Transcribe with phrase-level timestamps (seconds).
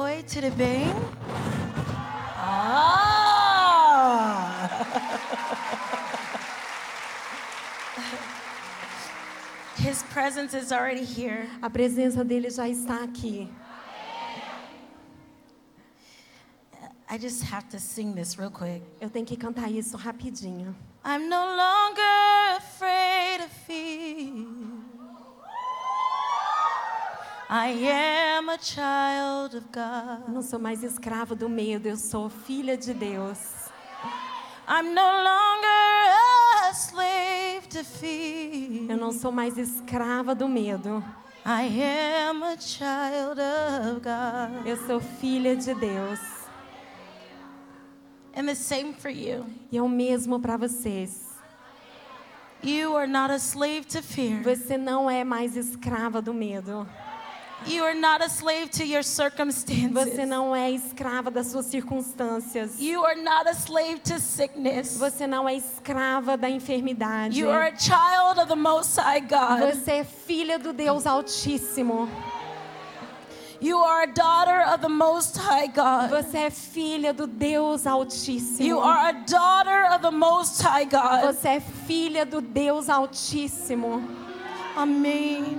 [0.00, 0.86] Oi, tudo bem?
[2.36, 3.08] Ah!
[9.76, 11.48] His presence is already here.
[11.60, 13.48] A presença dele já está aqui.
[17.10, 18.84] I just have to sing this real quick.
[19.00, 20.76] Eu tenho que cantar isso rapidinho.
[21.04, 22.17] I'm no longer
[27.50, 28.42] Eu
[30.34, 33.38] não sou mais escrava do medo, eu sou filha de Deus.
[34.68, 36.12] I'm no longer
[36.66, 38.90] a slave to fear.
[38.90, 41.02] Eu não sou mais escrava do medo.
[41.46, 41.70] I
[42.28, 44.66] am a child of God.
[44.66, 46.20] Eu sou filha de Deus.
[48.36, 49.46] And the same for you.
[49.72, 51.26] E é o mesmo para vocês.
[52.62, 54.42] You are not a slave to fear.
[54.42, 56.86] Você não é mais escrava do medo.
[57.66, 59.92] You are not a slave to your circumstances.
[59.92, 62.80] Você não é escrava das suas circunstâncias.
[62.80, 64.96] You are not a slave to sickness.
[64.96, 67.38] Você não é escrava da enfermidade.
[67.38, 69.74] You are a child of the Most High God.
[69.74, 72.08] Você é filha do Deus Altíssimo.
[73.60, 76.10] You are a daughter of the Most High God.
[76.10, 78.68] Você é filha do Deus Altíssimo.
[78.68, 81.34] You are a daughter of the Most High God.
[81.34, 84.00] Você é filha do Deus Altíssimo.
[84.76, 85.58] Amém.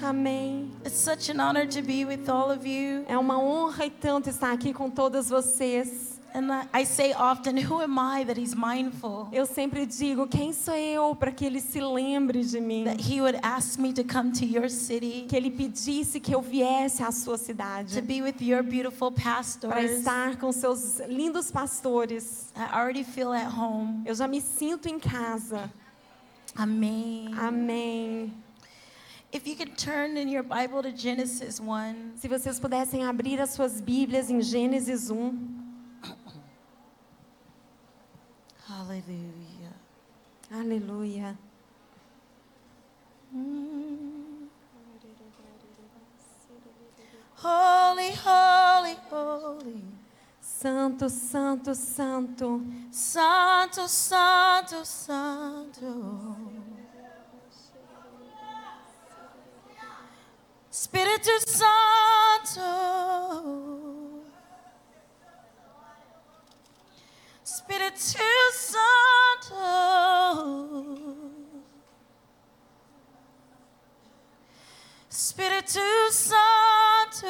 [0.00, 0.65] Amém.
[0.86, 3.04] It's such an honor to be with all of you.
[3.08, 6.20] É uma honra e tanto estar aqui com todas vocês.
[6.32, 9.26] And I, I say often, who am I that He's mindful?
[9.32, 12.84] Eu sempre digo, quem sou eu para que ele se lembre de mim?
[12.84, 16.40] That He would ask me to come to your city, Que ele pedisse que eu
[16.40, 19.90] viesse à sua to cidade be with your beautiful para pastors.
[19.90, 22.52] estar com seus lindos pastores.
[22.54, 24.02] I already feel at home.
[24.04, 25.68] Eu já me sinto em casa.
[26.54, 27.34] Amém.
[27.38, 28.45] Amém.
[32.16, 35.56] Se vocês pudessem abrir as suas Bíblias em Gênesis 1.
[38.68, 39.72] Hallelujah.
[40.50, 41.38] Aleluia.
[47.42, 49.84] Holy, holy, holy.
[50.40, 52.62] Santo, santo, santo.
[52.90, 56.65] Santo, santo, santo.
[60.78, 62.60] Espírito Santo.
[67.42, 67.98] Espírito
[68.52, 69.56] Santo.
[75.08, 75.80] Espírito
[76.12, 77.26] Santo.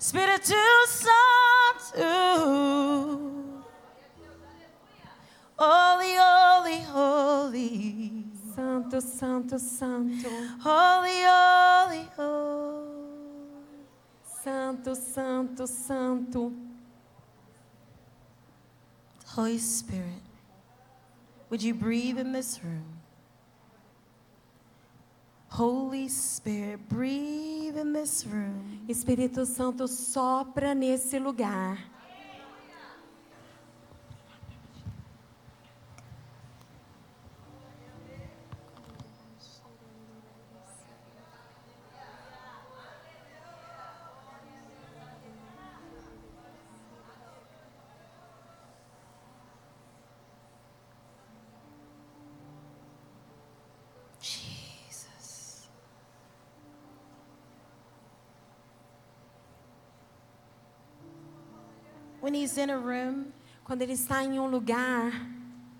[0.00, 0.56] Espírito
[0.88, 2.10] Santo.
[5.56, 7.89] Holy, holy, holy.
[8.98, 10.28] Santo, santo, santo.
[10.60, 12.88] Holy, holy, holy.
[14.42, 16.52] Santo, santo, santo.
[19.26, 20.22] Holy Spirit,
[21.50, 22.84] would you breathe in this room?
[25.50, 28.80] Holy Spirit, breathe in this room.
[28.88, 31.78] Espírito Santo sopra nesse lugar.
[62.30, 63.32] When he's in a room,
[63.64, 65.10] Quando ele está em um lugar,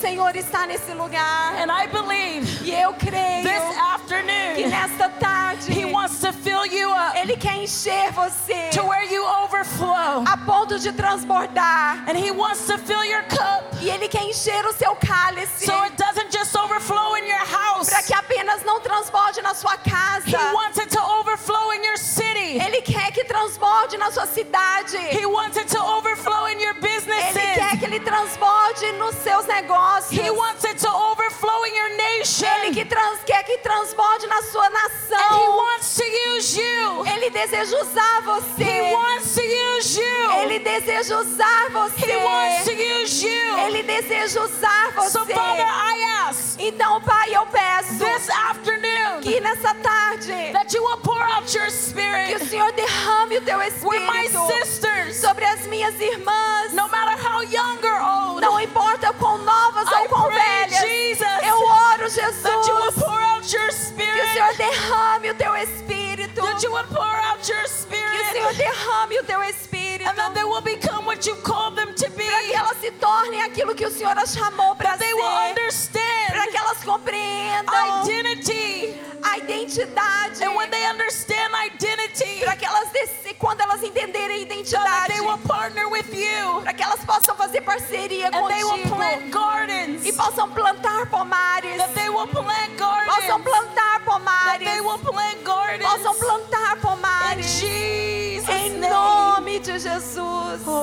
[0.00, 1.54] Senhor está nesse lugar.
[1.60, 6.66] And I believe E eu creio this que afternoon, nesta tarde He wants to fill
[6.66, 10.24] you up Ele quer encher você to where you overflow.
[10.26, 12.04] a ponto de transbordar.
[12.08, 15.72] And He wants to fill your cup E Ele quer encher o seu cálice so
[15.84, 20.28] it doesn't just overflow in your house, para que apenas não transborde na sua casa.
[20.28, 22.58] He wants it to overflow in your city.
[22.58, 24.96] Ele quer que transborde na sua cidade.
[25.10, 30.12] He wants it to overflow in your Ele quer que ele transborde nos seus negócios.
[30.12, 32.74] He wants it to overflow in your Ele nation.
[32.74, 35.56] que trans, quer que transborde na sua nação.
[35.56, 36.04] wants to
[36.36, 37.06] use you.
[37.06, 38.92] Ele deseja usar He você.
[38.92, 40.30] wants to use you.
[40.42, 43.02] Ele deseja usar He wants to você.
[43.02, 43.58] use you.
[43.58, 45.34] Ele deseja usar So, você.
[45.34, 50.98] Father, I ask Então, Pai, eu peço this afternoon que nessa tarde that you will
[50.98, 55.44] pour out your que spirit o Senhor derrame o teu with my espírito sisters, sobre
[55.44, 56.72] as minhas irmãs.
[56.72, 58.40] no matter how young or old.
[58.40, 60.80] Não importa quão novas I ou quão velhas.
[60.80, 64.32] Jesus, Eu oro, that you will Jesus, pour out your que o spirit.
[64.32, 66.42] Senhor derrame o teu espírito.
[66.42, 68.56] That you will pour out your Que o Senhor spirit.
[68.56, 69.75] derrame o teu espírito.
[70.06, 72.24] And that they will become what you called them to be.
[72.24, 75.12] Para que elas se tornem aquilo que o Senhor as chamou para ser.
[75.14, 78.94] will Para understand que elas compreendam identity.
[79.22, 80.42] a identidade.
[80.42, 82.86] And when they understand identity, Para que elas
[83.38, 85.08] quando elas entenderem a identidade.
[85.12, 86.60] they will partner with you.
[86.62, 88.96] Para que elas possam fazer parceria And they will contigo.
[88.96, 90.06] plant gardens.
[90.06, 91.76] E possam plantar pomares.
[91.78, 93.44] That they will plant Possam gardens.
[93.44, 94.64] plantar pomares.
[94.64, 95.84] they will plant gardens.
[95.84, 96.80] Possam plantar In
[97.42, 100.64] Jesus' Em nome de Jesus.
[100.64, 100.76] No.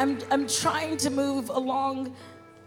[0.00, 2.14] I'm I'm trying to move along.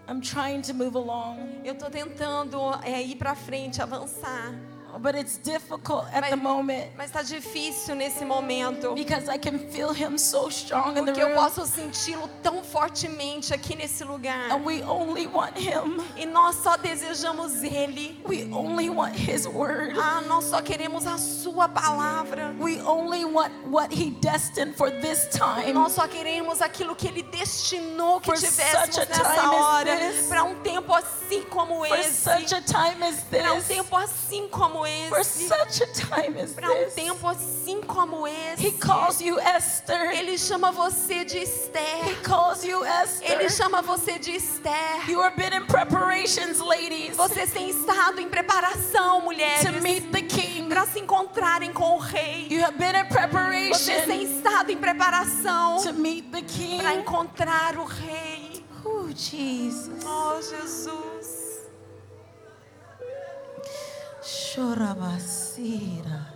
[0.08, 4.54] I'm trying to move along, Eu tô tentando é, ir para frente, avançar.
[5.00, 8.94] But it's difficult at the moment Mas está difícil nesse momento.
[8.96, 12.64] because I can feel him so strong in the Porque eu room, posso senti-lo tão
[12.64, 14.52] fortemente aqui nesse lugar.
[14.52, 16.02] and we only want him.
[16.18, 18.20] E nós só desejamos Ele.
[18.28, 19.96] We only want his word.
[19.98, 22.54] Ah, nós só queremos a Sua palavra.
[22.60, 25.74] We only want what he destined for this time.
[25.74, 29.48] Nós só queremos aquilo que Ele destinou que For tivéssemos such a time nessa as
[29.50, 29.98] hora.
[30.30, 32.30] Para um tempo assim como For esse.
[32.46, 35.48] time Para um tempo assim como For esse.
[35.48, 38.66] such a time as Para um tempo assim como esse.
[38.68, 40.12] He calls you Esther.
[40.18, 42.22] Ele chama você de He Esther.
[42.24, 43.32] calls you Esther.
[43.32, 45.10] Ele chama você de Esther.
[45.10, 50.22] You have been in preparations, ladies, Vocês têm estado em preparação, mulheres, to meet the
[50.22, 50.68] king.
[50.70, 52.48] para se encontrarem com o rei.
[52.50, 53.06] You have been in
[53.70, 56.78] Vocês têm preparation estado em preparação to meet the king.
[56.78, 58.64] para encontrar o rei.
[58.84, 60.04] Oh, Jesus.
[60.06, 61.11] Oh, Jesus.
[64.22, 66.28] Shorabasira.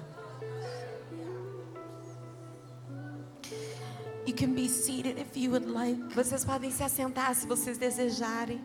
[4.25, 5.97] You can be seated if you would like.
[6.15, 8.59] Vocês podem se assentar se vocês desejarem.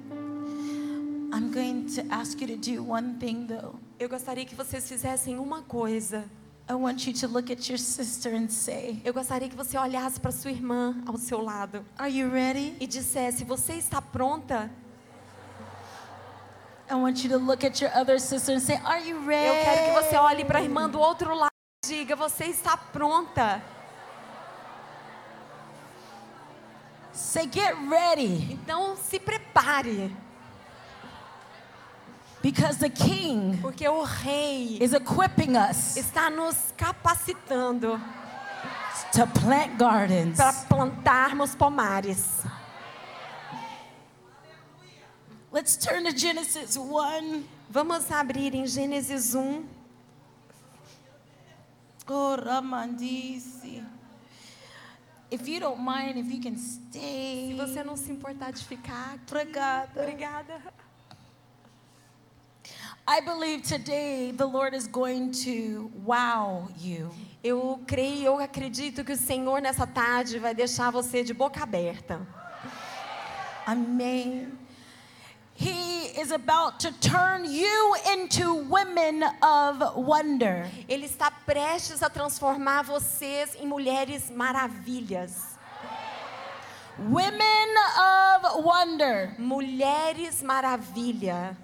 [1.33, 3.79] I'm going to ask you to do one thing though.
[3.99, 6.25] Eu gostaria que vocês fizessem uma coisa.
[6.69, 10.21] I want you to look at your sister and say, Eu gostaria que você olhasse
[10.21, 12.75] para sua irmã ao seu lado Are you ready?
[12.81, 14.71] e dissesse: Você está pronta?
[16.91, 19.47] I want you to look at your other sister and say, Are you ready?
[19.47, 21.53] Eu quero que você olhe para a irmã do outro lado
[21.85, 23.63] e diga: Você está pronta?
[27.13, 28.53] Say, Get ready.
[28.53, 30.11] Então se prepare,
[32.43, 38.01] Because the King porque o Rei is equipping us está nos capacitando
[39.13, 40.39] to plant gardens.
[40.39, 42.43] para plantarmos pomares.
[45.53, 47.45] Let's turn to Genesis 1.
[47.69, 49.65] Vamos abrir em Gênesis 1.
[52.09, 53.85] Oh, Ramandisi.
[55.29, 57.49] If you don't mind, if you can stay.
[57.49, 59.35] Se você não se importar de ficar aqui.
[59.35, 60.01] Obrigada.
[60.01, 60.61] Obrigada.
[63.09, 67.11] I believe today the Lord is going to wow you.
[67.43, 72.25] Eu creio, eu acredito que o Senhor nessa tarde vai deixar você de boca aberta.
[73.67, 74.70] Amen.
[80.89, 85.59] Ele está prestes a transformar vocês em mulheres maravilhas.
[86.99, 89.35] Women of wonder.
[89.39, 91.57] Mulheres maravilha.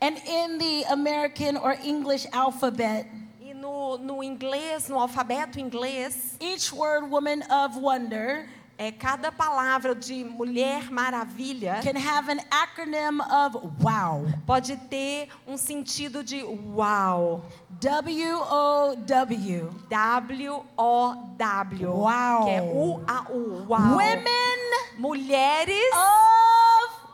[0.00, 3.06] And in the American or English alphabet,
[3.40, 9.94] E no, no inglês, no alfabeto inglês, each word woman of wonder é cada palavra
[9.94, 14.26] de mulher maravilha can have an acronym of wow.
[14.46, 17.44] pode ter um sentido de uau.
[17.78, 19.70] W O W.
[19.90, 21.90] W-O-W.
[21.90, 22.44] Uau.
[22.44, 23.66] Que é U-A-U.
[23.68, 23.96] Uau.
[23.96, 24.56] Women
[24.98, 25.90] Mulheres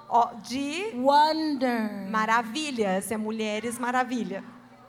[0.08, 2.08] of de wonder.
[2.10, 3.10] maravilhas.
[3.10, 4.44] É mulheres maravilha.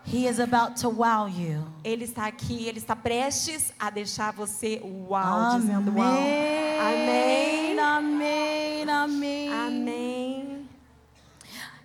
[0.06, 1.66] He is about to wow you.
[1.84, 6.08] Ele está aqui, ele está prestes a deixar você uau, dizendo uau.
[6.08, 6.80] Amém.
[6.80, 7.80] Amém.
[7.80, 8.90] Amém.
[8.90, 9.54] Amém.
[9.54, 10.70] Amém.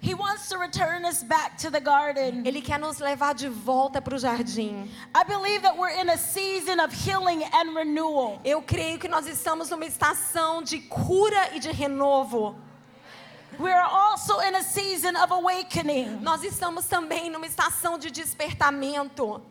[0.00, 2.44] He wants to return us back to the garden.
[2.46, 4.88] Ele quer nos levar de volta para o jardim.
[5.14, 8.40] I believe that we're in a season of healing and renewal.
[8.44, 12.56] Eu creio que nós estamos numa estação de cura e de renovo.
[16.22, 19.42] Nós estamos também numa estação de despertamento.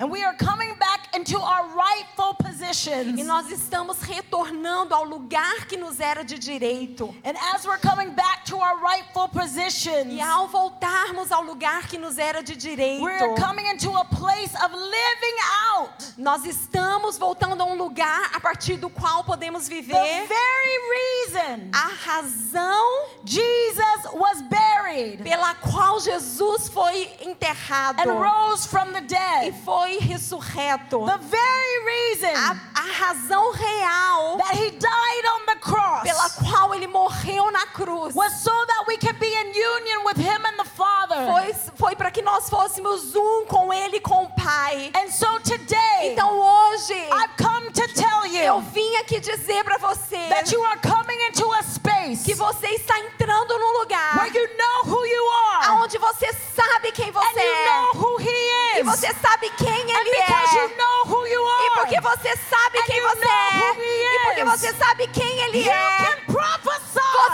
[0.00, 3.26] And we are coming back into our rightful E positions.
[3.26, 7.12] nós estamos retornando ao lugar que nos era de direito.
[7.24, 11.98] And as we're coming back to our rightful E positions, ao voltarmos ao lugar que
[11.98, 15.36] nos era de direito, we're coming into a place of living
[15.74, 20.78] out nós estamos voltando a um lugar a partir do qual podemos the viver very
[20.90, 28.98] reason a razão Jesus was buried pela qual Jesus foi enterrado and rose from the
[28.98, 29.54] e dead.
[29.88, 31.06] Foi ressurreto.
[31.06, 36.74] The very reason A, a razão real that he died on the cross pela qual
[36.74, 40.56] ele morreu na cruz was so that we could be in union with him and
[40.58, 41.16] the Father.
[41.26, 44.92] foi, foi para que nós fôssemos um com ele e com o Pai.
[44.94, 49.78] And so today, Então hoje I've come to tell eu you vim aqui dizer para
[49.78, 54.30] você that you are coming into a space que você está entrando num lugar where
[54.36, 58.16] you know who you are aonde você sabe quem and você you é know who
[58.20, 58.86] he e is.
[58.86, 60.76] você sabe quem Ele because you é.
[60.76, 64.14] know E porque você sabe quem você é.
[64.14, 66.18] E porque você sabe quem ele you é.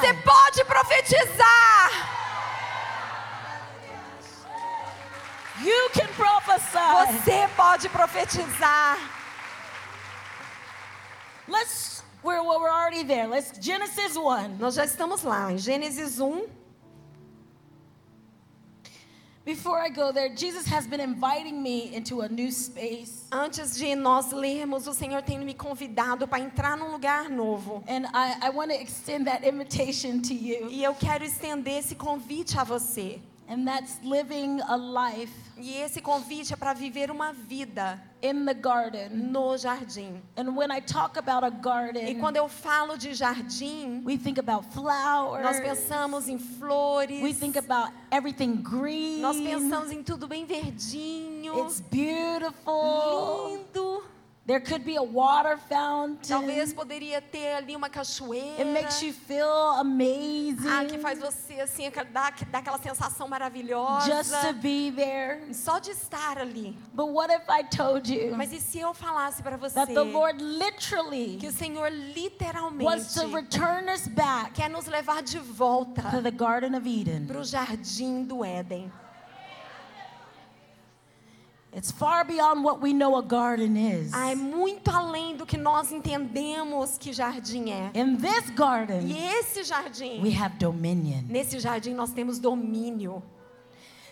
[0.04, 1.90] Você pode profetizar.
[5.62, 7.22] You can prophesy.
[7.22, 8.98] Você pode profetizar.
[11.48, 13.26] Let's we're we're already there.
[13.26, 14.58] Let's Genesis 1.
[14.58, 16.63] Nós já estamos lá em Gênesis 1.
[19.44, 23.24] Before I go there, Jesus has been inviting me into a new space.
[23.30, 27.84] Antes de nós lermos, o Senhor tem me convidado para entrar num lugar novo.
[27.86, 30.70] And I, I want to extend that invitation to you.
[30.70, 33.20] E eu quero estender esse convite a você.
[33.46, 38.54] And that's living a life E esse convite é para viver uma vida in the
[38.54, 39.10] garden.
[39.30, 40.20] no jardim.
[40.36, 44.38] And when I talk about a E garden, quando eu falo de jardim, we think
[44.40, 45.42] about flowers.
[45.44, 47.22] nós pensamos em flores.
[47.22, 49.20] We think about everything green.
[49.20, 53.48] Nós pensamos em tudo bem verdinho, It's beautiful.
[53.48, 54.02] lindo.
[54.46, 56.18] There could be a water fountain.
[56.28, 58.58] Talvez poderia ter ali uma cachoeira.
[58.58, 60.68] It makes you feel amazing.
[60.68, 64.06] Ah, que faz você assim, dá, dá aquela sensação maravilhosa.
[64.06, 65.40] just to be there.
[65.54, 66.76] Só de estar ali.
[66.92, 70.02] But what if I told you Mas e se eu falasse para você that the
[70.02, 75.38] Lord literally que o Senhor wants literalmente to return us back quer nos levar de
[75.38, 77.26] to volta the Garden of Eden?
[77.26, 78.92] para o jardim do Éden?
[81.76, 84.12] It's far beyond what we know a garden is.
[84.14, 87.90] Ah, é muito além do que nós entendemos que jardim é.
[87.94, 91.24] In this garden, E esse jardim, we have dominion.
[91.28, 93.22] nesse jardim nós temos domínio.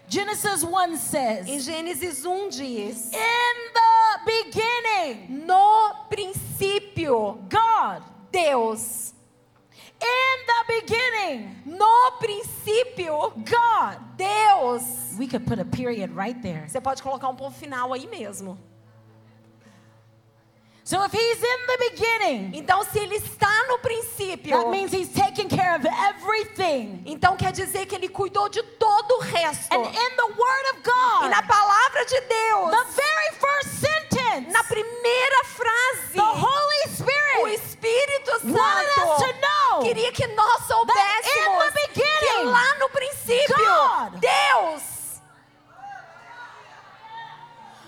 [0.09, 8.03] Genesis 1 says, Em Gênesis 1 diz: In the beginning, No princípio, God.
[8.33, 9.12] Deus.
[10.03, 13.99] In the beginning, No princípio, God.
[14.17, 15.17] Deus.
[15.19, 16.67] We could put a period right there.
[16.69, 18.59] Você pode colocar um ponto final aí mesmo.
[20.85, 25.09] So if he's in the beginning, Então, se ele está no princípio, that means he's
[25.13, 27.03] taking care of everything.
[27.07, 29.73] então quer dizer que ele cuidou de todo o resto.
[29.73, 33.71] And in the Word of E God, na palavra de Deus, the very first
[34.33, 40.27] sentence, na primeira frase, the Holy o Spirit Espírito wanted us to Santo queria que
[40.29, 44.83] nós soubéssemos in the beginning, que lá no princípio, God- Deus.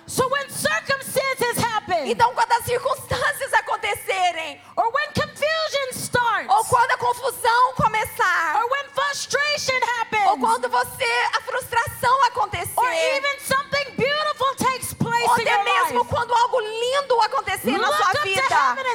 [0.06, 6.90] So when circumstances happen, Então, quando as circunstâncias acontecerem, or when confusion starts, ou quando
[6.92, 11.04] a confusão começar, or when frustration ou happens, quando você
[11.36, 14.83] a frustração acontecer, or even something beautiful takes ou
[15.32, 18.42] até mesmo quando algo lindo acontecer na sua vida,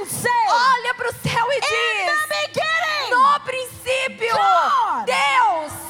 [0.07, 5.05] say, olha para o céu e diz: No princípio, God.
[5.05, 5.89] Deus.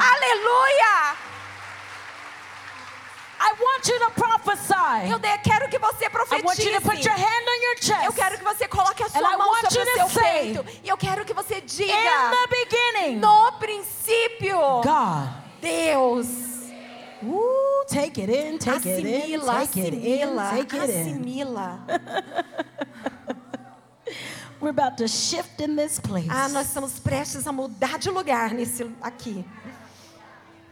[0.00, 1.31] Aleluia!
[5.10, 7.04] Eu quero que você I want you to put profetize.
[7.04, 8.04] your hand on your chest.
[8.06, 10.22] Eu quero que você coloque a And sua I mão sobre o seu say,
[10.54, 10.64] peito.
[10.84, 15.28] E eu quero que você In diga: the beginning, No princípio, God.
[15.60, 16.28] Deus.
[17.24, 21.14] Ooh, take it in, take it in, Assimila, take it in, assimila, take it in.
[21.14, 21.78] assimila.
[24.60, 26.28] We're about to shift in this place.
[26.30, 29.44] Ah, nós estamos prestes a mudar de lugar nesse aqui.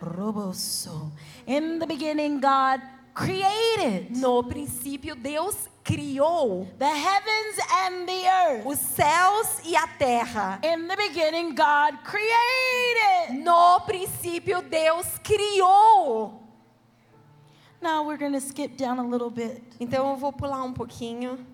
[0.00, 1.12] Roboso.
[1.50, 2.80] In the beginning, God
[3.12, 8.66] created No princípio, Deus criou the heavens and the earth.
[8.66, 10.60] os céus e a terra.
[10.62, 13.42] In the beginning, God created.
[13.42, 16.38] No princípio, Deus criou.
[17.82, 19.60] Now we're going to skip down a little bit.
[19.80, 21.44] Então eu vou pular um pouquinho.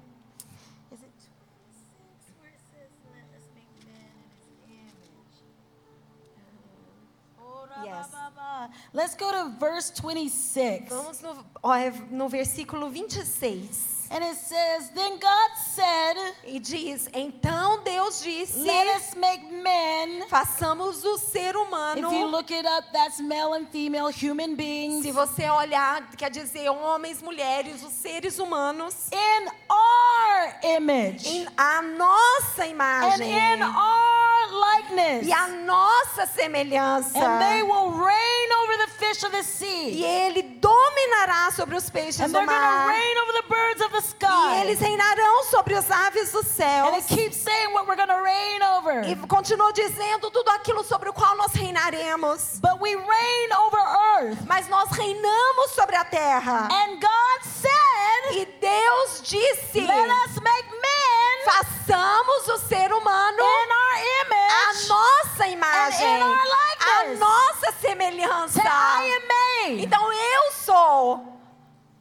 [8.93, 10.89] Let's go to verse 26.
[10.91, 13.97] Vamos no, ó, é no versículo 26.
[14.09, 20.23] And it says, Then God said, E diz: Então Deus disse: Let us make men.
[20.29, 21.99] façamos o ser humano.
[22.07, 26.31] If you look it up, that's male and female human beings Se você olhar, quer
[26.31, 33.61] dizer homens, mulheres, os seres humanos, in our image em a nossa and imagem in
[33.61, 35.27] our likeness.
[35.27, 35.86] e a nossa
[36.25, 37.19] semelhança.
[37.19, 40.05] And they will reign over the fish of the E sea.
[40.05, 42.87] ele dominará sobre os peixes And do they're mar.
[42.89, 44.61] reign over the birds of the E sky.
[44.63, 46.97] eles reinarão sobre os aves And céus.
[46.99, 49.03] it keeps saying what we're reign over.
[49.09, 52.61] E continuou dizendo tudo aquilo sobre o qual nós reinaremos.
[52.61, 53.81] But we reign over
[54.19, 54.39] earth.
[54.47, 56.69] Mas nós reinamos sobre a terra.
[56.71, 61.06] And God said, E Deus disse: Let us make men
[61.47, 64.89] façamos o ser humano our a image.
[64.89, 68.61] nossa imagem, a nossa semelhança.
[68.61, 69.85] Say, I am made.
[69.85, 71.39] Então eu sou.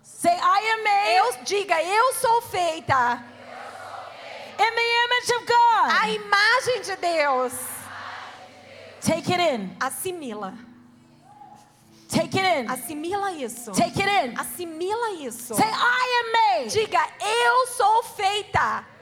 [0.01, 3.23] Say, I am made Eu diga, eu sou feita
[4.58, 6.01] in the image of God.
[6.01, 7.53] a imagem de Deus.
[9.01, 9.75] Take it in.
[9.79, 10.58] Assimila.
[12.10, 12.67] Take it in.
[12.67, 13.71] Assimila isso.
[13.73, 14.36] Take it in.
[14.38, 15.53] Assimila isso.
[15.53, 18.94] Say, I am made Diga, eu sou feita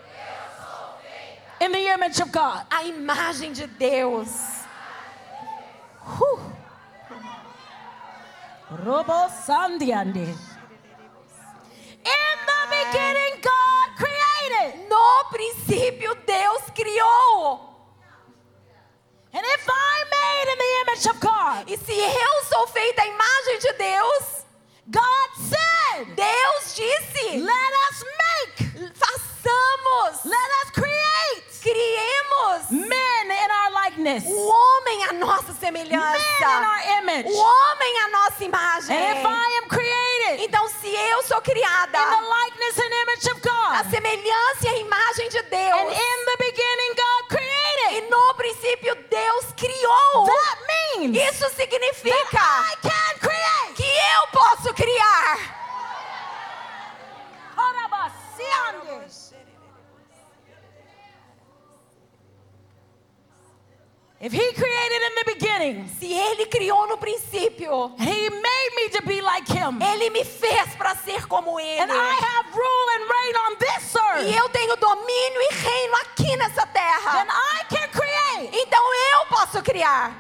[1.64, 2.66] in the image of God.
[2.70, 4.64] a imagem de Deus.
[8.84, 10.36] Robo Sandiande.
[12.06, 14.90] In the beginning, God created.
[14.90, 17.60] No princípio, Deus criou.
[19.32, 23.08] And if I'm made in the image of God, E se eu sou feita a
[23.08, 24.46] imagem de Deus,
[24.88, 33.72] God said, Deus disse: let us make, façamos, let us create criemos men in our
[33.72, 37.30] likeness, o homem a nossa men in semelhança, our image.
[37.32, 38.96] o homem a nossa imagem.
[38.98, 43.28] And if I am created Então, se eu sou criada in the likeness and image
[43.32, 43.50] of a
[43.82, 48.34] God, semelhança e a imagem de and Deus, in the beginning, God e created, no
[48.36, 50.58] princípio Deus criou, that
[50.98, 53.74] means isso that significa I can create.
[53.76, 55.64] que eu posso criar.
[64.26, 69.06] If he created in the beginning, Se Ele criou no princípio, He made me to
[69.06, 71.82] be like Him, Ele me fez para ser como Ele.
[71.82, 75.96] and I have rule and reign on this earth, E eu tenho domínio e reino
[75.98, 77.26] aqui nessa then terra.
[77.28, 78.58] I can create.
[78.62, 78.82] Então
[79.12, 80.14] eu posso criar.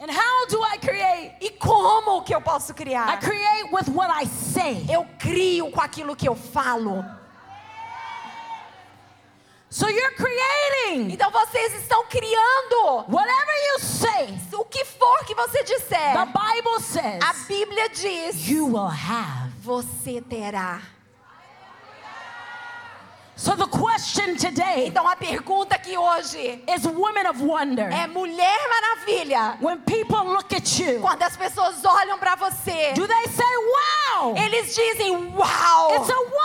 [0.00, 1.36] And how do I create?
[1.40, 3.20] E como que eu posso I criar?
[3.20, 4.84] create with what I say.
[4.92, 7.04] Eu crio com aquilo que eu falo.
[9.74, 13.04] So you're creating Então vocês estão criando.
[13.08, 14.38] whatever you say.
[14.52, 19.50] O que for que você disser, The Bible says a Bíblia diz: you will have.
[19.60, 20.80] você terá.
[23.36, 27.90] So the question today Então a pergunta aqui hoje is women of wonder.
[27.92, 29.58] é Mulher Maravilha.
[29.60, 33.56] When people look at you, Quando as pessoas olham para você, do they say,
[34.22, 35.96] wow, eles dizem: Uau!
[35.96, 36.43] it's a wonder?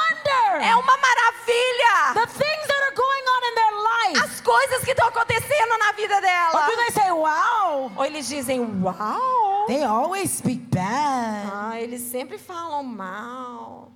[4.89, 6.65] Que estão acontecendo na vida Or dela.
[6.67, 9.67] do they say, wow, Ou eles dizem: Uau!
[9.67, 11.47] they always speak bad?
[11.51, 13.91] Ah, eles sempre falam mal.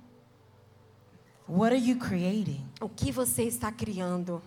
[1.48, 2.64] What are you creating?
[2.80, 4.40] O que você está criando?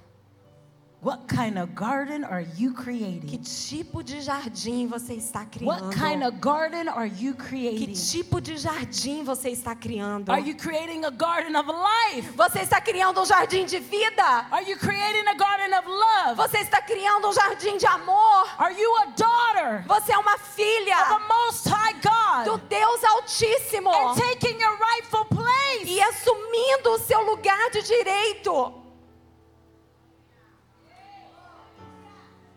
[1.00, 3.38] What kind of garden are you Que creating?
[3.44, 5.68] tipo de jardim você está criando?
[5.86, 7.94] What kind of garden are you Que creating?
[7.94, 10.32] tipo de jardim você está criando?
[10.32, 12.32] Are you creating a garden of life?
[12.36, 14.48] Você está criando um jardim de vida?
[14.52, 16.36] Are you creating a garden of love?
[16.36, 18.48] Você está criando um jardim de amor?
[18.58, 23.04] Are you a daughter Você é uma of the filha Most High do God Deus
[23.04, 25.86] Altíssimo and taking your rightful place?
[25.86, 28.87] e assumindo o seu lugar de direito?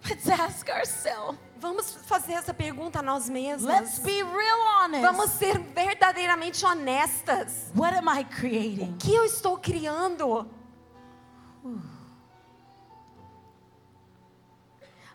[0.09, 1.39] Let's ask ourselves.
[1.59, 3.99] Vamos fazer essa pergunta a nós Let's mesmas.
[3.99, 5.03] be real honest.
[5.03, 7.71] Vamos ser verdadeiramente honestas.
[7.75, 8.95] What am I creating?
[8.95, 10.49] O que eu estou criando?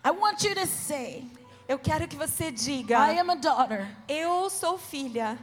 [0.04, 1.28] I want you to say,
[1.68, 3.88] Eu quero que você diga: I am a daughter.
[4.08, 5.38] Eu sou filha.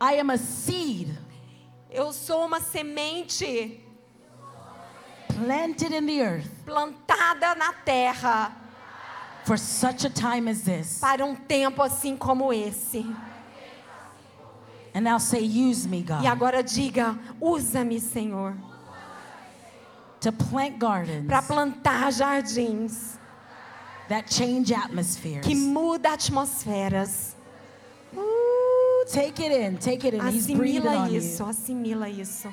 [0.00, 1.16] I am a seed
[1.88, 3.81] Eu sou uma semente
[5.36, 8.52] planted in the earth plantada na terra
[9.44, 11.00] for such a time as this.
[11.00, 13.04] para um tempo assim como esse.
[14.94, 18.54] And now say, use me, E God, agora diga: usa-me, Senhor,
[20.20, 23.18] to plant gardens para plantar jardins
[24.08, 25.46] that change atmospheres.
[25.46, 27.34] que muda atmosferas.
[29.10, 30.20] Take it in, take it in.
[30.28, 32.48] He's breathing Assimila isso, assimila isso.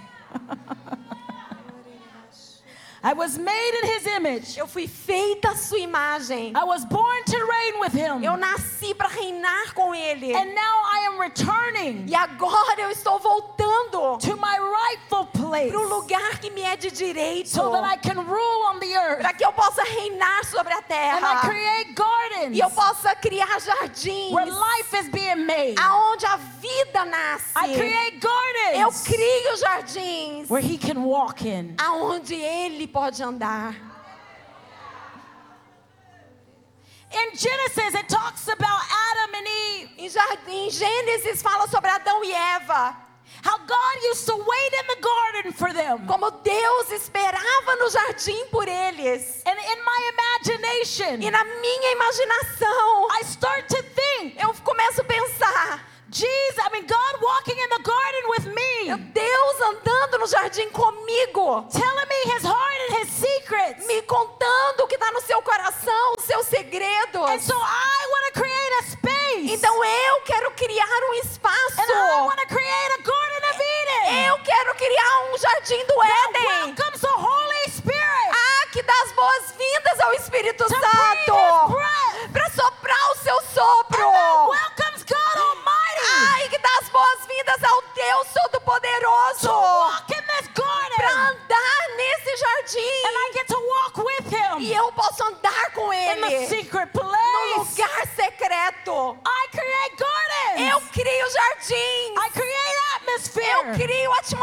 [3.02, 4.58] I was made in His image.
[4.58, 6.52] Eu fui feita à sua imagem.
[6.56, 8.24] I was born to reign with Him.
[8.26, 10.34] Eu nasci para reinar com Ele.
[10.36, 15.80] And now I am returning E agora eu estou voltando to my rightful place para
[15.80, 17.48] o lugar que me é de direito.
[17.50, 20.78] so that I can rule on the earth Para que eu possa reinar sobre a
[20.78, 21.40] and I terra.
[21.42, 24.32] create gardens E eu possa criar jardins.
[24.32, 25.76] where life is being made.
[25.80, 27.54] Aonde a vida nasce.
[27.56, 28.20] I create
[28.74, 30.50] Eu gardens crio jardins.
[30.50, 31.76] where He can walk in.
[31.78, 33.76] Aonde Ele pode andar.
[37.12, 42.32] In Genesis, it talks about Adam and Eve, Em, em Gênesis fala sobre Adão e
[42.32, 43.10] Eva.
[43.44, 46.06] how God used to wait in the garden for them.
[46.08, 49.42] Como Deus esperava no jardim por eles.
[49.46, 55.04] And in my imagination, E na minha imaginação, I start to think, eu começo a
[55.04, 60.70] pensar: geez, I mean, God walking in the garden with me, Deus andando no jardim
[60.72, 63.86] comigo, telling me his heart and his secrets.
[63.88, 67.30] me contando o que está no seu coração, os seus segredos.
[67.30, 69.54] And so I want to create a space.
[69.54, 71.80] Então eu quero criar um espaço.
[71.82, 76.04] and I want to create a garden of Eden Eu quero criar um jardim do
[76.04, 76.66] Éden.
[76.68, 81.34] welcomes the Holy Spirit Ah, que dá as boas-vindas ao Espírito to Santo.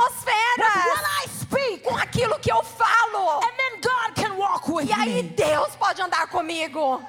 [0.06, 1.46] Atmosferas.
[1.82, 3.40] Com aquilo que eu falo.
[3.42, 5.30] And then God can walk with E aí me.
[5.30, 7.00] Deus pode andar comigo.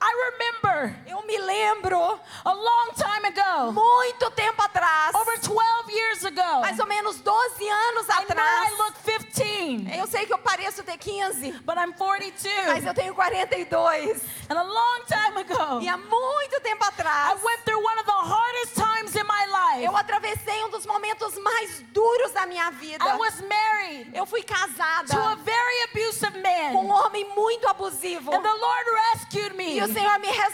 [0.00, 0.57] I remember
[1.06, 6.78] Eu me lembro, a long time ago, muito tempo atrás, over 12 years ago, mais
[6.78, 8.78] ou menos 12 anos I know I atrás.
[8.78, 8.98] look
[9.34, 12.66] 15, Eu sei que eu pareço ter 15, but I'm 42.
[12.66, 14.20] mas eu tenho 42.
[14.50, 18.04] And a long time ago, E há muito tempo I atrás, went through one of
[18.04, 19.84] the hardest times in my life.
[19.84, 23.04] eu atravessei um dos momentos mais duros da minha vida.
[23.04, 26.42] I was married Eu fui casada to a very abusive
[26.72, 26.94] com um man.
[27.06, 28.32] homem muito abusivo.
[28.34, 30.47] And the Lord rescued me E o Senhor me resgatou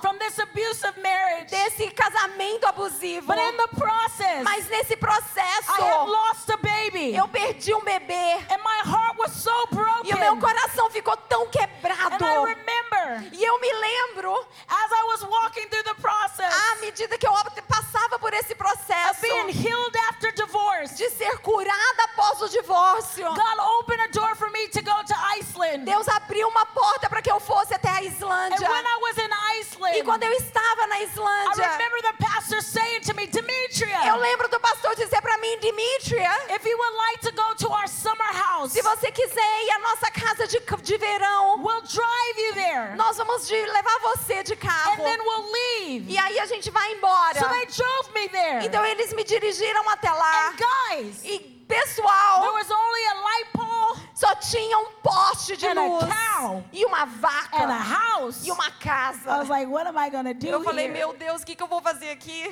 [0.00, 1.50] from this abusive marriage.
[1.50, 3.26] desse casamento abusivo.
[3.26, 5.72] But in the process, Mas nesse processo,
[6.06, 7.14] lost a baby.
[7.14, 8.34] eu perdi um bebê.
[8.50, 10.10] And my heart was so broken.
[10.10, 12.24] E o meu coração ficou tão quebrado.
[12.24, 12.88] And I remember
[13.32, 14.34] E eu me lembro,
[14.68, 17.32] as I was walking through the process à medida que eu
[17.66, 23.24] passava por esse of processo being healed after divorce, de ser curada após o divórcio,
[23.24, 25.84] God opened a door for me to go to Iceland.
[25.84, 28.68] Deus abriu uma porta para que eu fosse até a Islândia.
[29.16, 32.62] When I was in Iceland, E quando eu estava na I Islândia, remember the pastor
[32.62, 36.96] saying to me, Demetria, eu lembro do pastor dizer para mim, Dimitria, if you would
[36.96, 40.58] like to go to our summer house, se você quiser ir à nossa casa de,
[40.82, 42.96] de verão, we'll drive you there.
[42.96, 45.04] nós vamos de, levar você de And carro.
[45.04, 46.10] then we'll leave.
[46.12, 47.38] E aí a gente vai embora.
[47.38, 48.64] So they drove me there.
[48.66, 50.48] Então eles me dirigiram até lá.
[50.48, 55.64] And guys, E there pessoal, was only a light pole só tinha um poste de
[55.66, 56.64] And a luz cow.
[56.72, 58.44] e uma and a vaca house.
[58.44, 59.42] e uma I was casa.
[59.48, 60.92] like, what am I going to do Eu falei, here?
[60.94, 62.42] meu Deus, o que, que eu vou fazer aqui?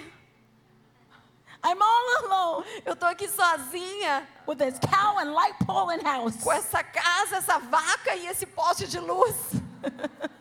[1.65, 6.37] I'm all alone Eu tô aqui sozinha with this cow and light pole and house.
[6.37, 9.35] com essa casa, essa vaca e esse poste de luz.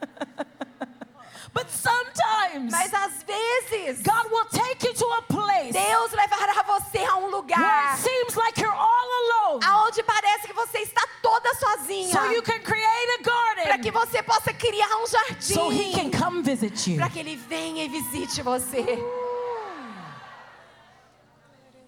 [1.55, 6.99] But sometimes Mas às vezes God will take you to a place Deus levará você
[7.05, 9.63] a um where lugar it seems like you're all alone.
[9.63, 13.23] aonde parece que você está toda sozinha, So you can create a
[13.63, 15.07] para que garden você possa criar um
[15.39, 16.97] so he can jardim, come visit you.
[16.97, 18.83] para que ele venha e visite você.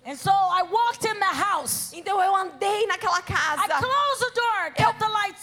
[0.05, 1.91] And so I walked in the house.
[1.93, 3.67] Então eu andei naquela I casa.
[3.67, 4.96] closed the door, kept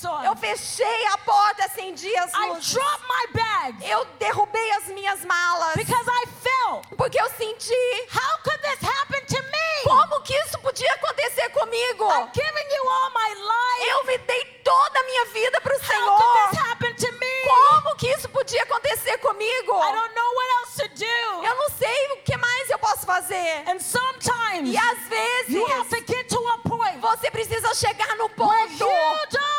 [0.04, 0.36] lights Eu on.
[0.36, 5.74] fechei a porta, acendi as I dropped my bag Eu derrubei as minhas malas.
[5.74, 7.74] because I felt, Porque eu senti
[8.12, 9.82] how could this happen to me?
[9.84, 12.04] como que isso podia acontecer comigo.
[12.10, 13.90] I've given you all my life.
[13.90, 16.70] Eu me dei toda a minha vida para o How could this Senhor.
[16.70, 17.42] happen to me?
[17.46, 19.72] Como que isso podia acontecer comigo?
[19.82, 21.44] I don't know what else to do.
[21.44, 23.62] Eu não sei o que mais eu posso fazer.
[23.68, 28.16] And sometimes E às vezes you have to get to a point você precisa chegar
[28.16, 29.53] no where ponto you don't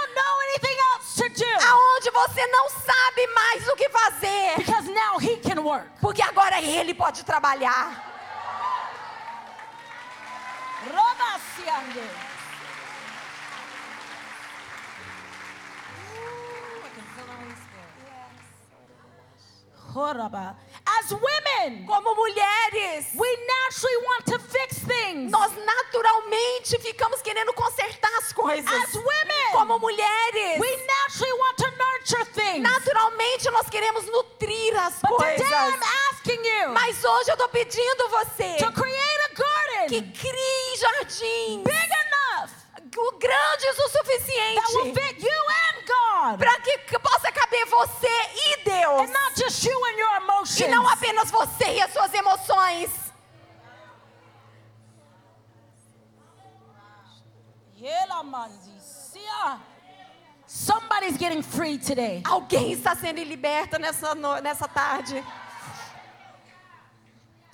[2.47, 5.89] não sabe mais o que fazer, because now he can work.
[6.01, 8.15] porque agora ele pode trabalhar.
[20.87, 25.31] As women, Como mulheres, we naturally want to fix things.
[25.31, 28.67] nós naturalmente ficamos querendo consertar as coisas.
[28.71, 32.61] As women, Como mulheres, we naturally want to nurture things.
[32.61, 35.89] naturalmente nós queremos nutrir as But today I'm coisas.
[36.11, 39.29] asking you Mas hoje eu tô pedindo você to create a
[39.87, 42.51] que garden crie jardins big enough
[43.19, 43.89] grandes o
[44.55, 45.35] that will suficiente
[46.37, 49.09] para que possa caber você e Deus.
[50.59, 52.91] E não apenas você e as suas emoções.
[60.47, 62.21] Somebody's getting free today.
[62.23, 65.23] Alguém está sendo liberta nessa, nessa tarde.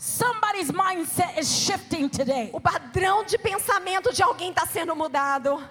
[0.03, 2.49] Somebody's mindset is shifting today.
[2.53, 5.63] O padrão de pensamento de alguém está sendo mudado.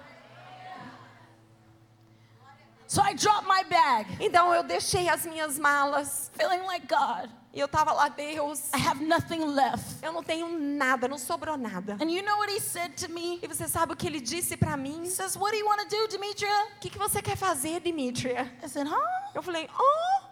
[2.87, 6.31] So I dropped my bag, Então eu deixei as minhas malas.
[6.37, 10.01] feeling like God, E eu estava lá, Deus, I have nothing left.
[10.01, 11.97] eu não tenho nada, não sobrou nada.
[12.01, 13.37] And you know what he said to me?
[13.43, 15.03] E você sabe o que ele disse para mim?
[15.03, 16.67] He says, What do you want to do, Demetria?
[16.77, 18.49] O que, que você quer fazer, Dimitria?
[18.63, 18.95] I said, Huh?
[19.35, 20.30] Eu falei, oh.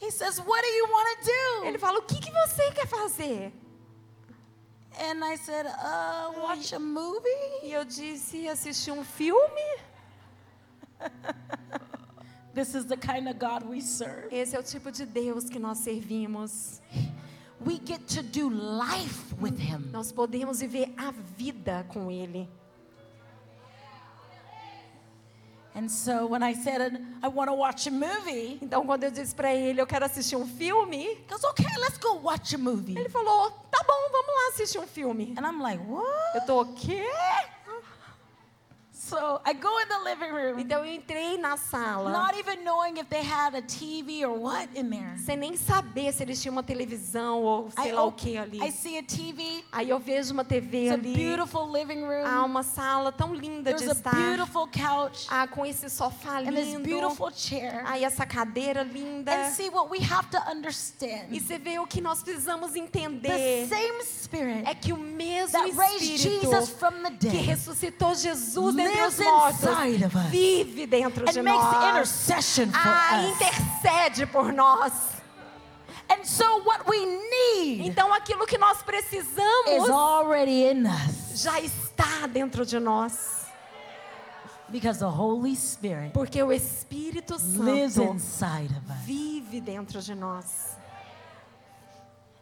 [0.00, 1.78] He says, What do you want to Ele do?
[1.78, 3.52] fala, o que, que você quer fazer?
[4.98, 7.62] And I said, Uh, watch a movie?
[7.62, 9.78] E eu disse, assistir um filme?
[12.54, 14.28] This is the kind of God we serve.
[14.32, 16.80] Esse é o tipo de Deus que nós servimos.
[17.60, 19.90] We get to do life with him.
[19.92, 22.48] Nós podemos viver a vida com Ele.
[25.90, 26.80] So when I said,
[27.22, 30.34] I want to watch a movie, Então, quando eu disse para ele, eu quero assistir
[30.36, 32.96] um filme, he goes, Okay, let's go watch a movie.
[32.98, 35.34] ele falou, tá bom, vamos lá assistir um filme.
[35.38, 36.06] And I'm like, What?
[36.34, 37.04] Eu tô, o quê?
[39.08, 42.98] So I go in the living room, Então eu entrei na sala, not even knowing
[42.98, 45.16] if they had a TV or what in there.
[45.18, 48.58] sem nem saber se eles tinham uma televisão ou sei lá o que ali.
[48.60, 49.64] I see a TV.
[49.70, 51.14] Aí eu vejo uma TV It's a ali.
[51.14, 52.46] beautiful living Há room.
[52.46, 54.10] uma sala tão linda de There's a estar.
[54.16, 56.82] beautiful couch Ah, com esse sofá and this lindo.
[56.82, 57.82] beautiful chair.
[57.86, 59.30] Aí essa cadeira linda.
[59.32, 61.28] And see what we have to E understand.
[61.30, 63.68] você vê o que nós precisamos The entender.
[63.68, 68.14] same spirit É que o mesmo that raised Espírito Jesus from the que dead ressuscitou
[68.14, 71.76] Jesus dentre os lives mortos inside of us vive dentro de nós.
[71.76, 74.92] intercession for Ah, intercede por nós.
[76.08, 81.60] And so what we need Então aquilo que nós is precisamos already in us já
[81.60, 83.44] está dentro de nós.
[84.68, 88.98] because the Holy Spirit Porque o Espírito lives Santo inside of us.
[89.04, 90.75] vive dentro de nós.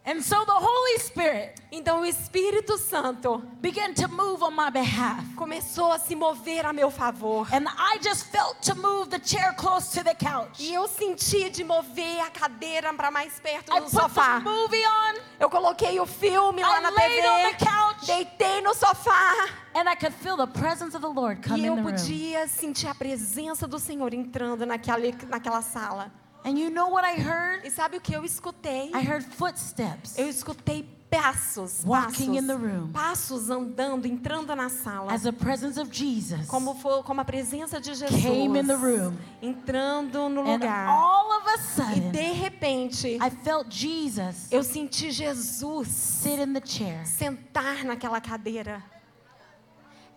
[0.06, 5.24] And so the Holy Spirit Então o Espírito Santo began to move on my behalf.
[5.34, 7.48] começou a se mover a meu favor.
[7.52, 10.60] And I just felt to move the chair close to the couch.
[10.60, 14.40] E eu senti de mover a cadeira para mais perto I do put sofá.
[14.40, 18.06] the movie on Eu coloquei o filme lá I na laid on TV, the couch.
[18.06, 21.66] deitei no sofá and I could feel the presence of the Lord come e in
[21.68, 21.90] eu the room.
[21.92, 26.12] podia sentir a presença do Senhor entrando naquela, naquela sala.
[26.44, 27.64] And you know what I heard?
[27.64, 28.90] E sabe o que eu escutei?
[28.94, 32.90] I heard footsteps Eu escutei passos, Walking passos, in the room.
[32.92, 35.12] passos andando, entrando na sala.
[35.12, 38.74] as the presence of Jesus Como, foi, como a presença de Jesus Came in the
[38.76, 39.16] room.
[39.40, 40.88] entrando no and lugar.
[40.88, 46.52] all of a E sudden de repente, I felt Jesus eu senti Jesus sit in
[46.52, 48.82] the chair sentar naquela cadeira.
[48.82, 50.13] and then he began to rub my head.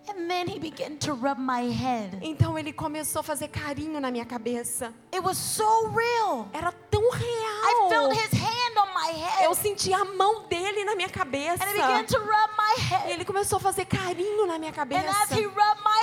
[2.21, 4.93] Então ele começou a fazer carinho na minha cabeça.
[5.13, 6.47] It was so real.
[6.53, 8.11] Era tão I felt real.
[8.11, 8.56] his hand
[9.43, 11.63] Eu senti a mão dele na minha cabeça.
[13.07, 15.01] E ele começou a fazer carinho na minha cabeça.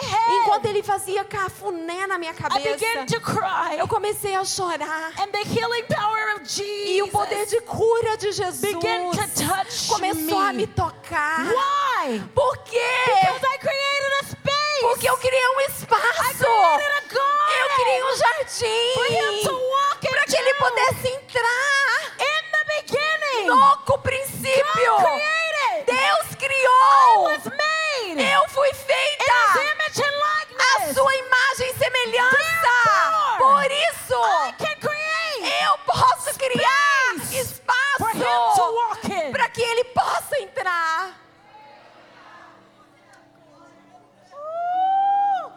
[0.03, 3.79] head, Enquanto ele fazia cafuné na minha I cabeça, began to cry.
[3.79, 5.13] eu comecei a chorar.
[5.21, 9.89] And the healing power of E o poder de cura de Jesus began to touch
[9.89, 10.67] começou a me me.
[10.67, 11.47] tocar.
[11.47, 12.21] Why?
[12.35, 12.81] Por quê?
[13.07, 14.81] Because I created a space.
[14.81, 16.45] Porque eu criei um espaço.
[16.45, 18.95] Eu criei um jardim
[20.01, 22.15] para que ele pudesse entrar.
[22.83, 25.87] Beginning, No princípio, God created.
[25.87, 27.23] Deus I criou.
[27.25, 28.21] was made.
[28.33, 29.35] Eu fui in His feita
[29.73, 30.95] image and a likeness.
[30.97, 32.37] sua imagem e semelhança.
[32.37, 38.05] Therefore, Por isso, I can create eu posso criar espaço
[39.33, 41.21] para que ele possa entrar.
[44.33, 45.53] Ooh.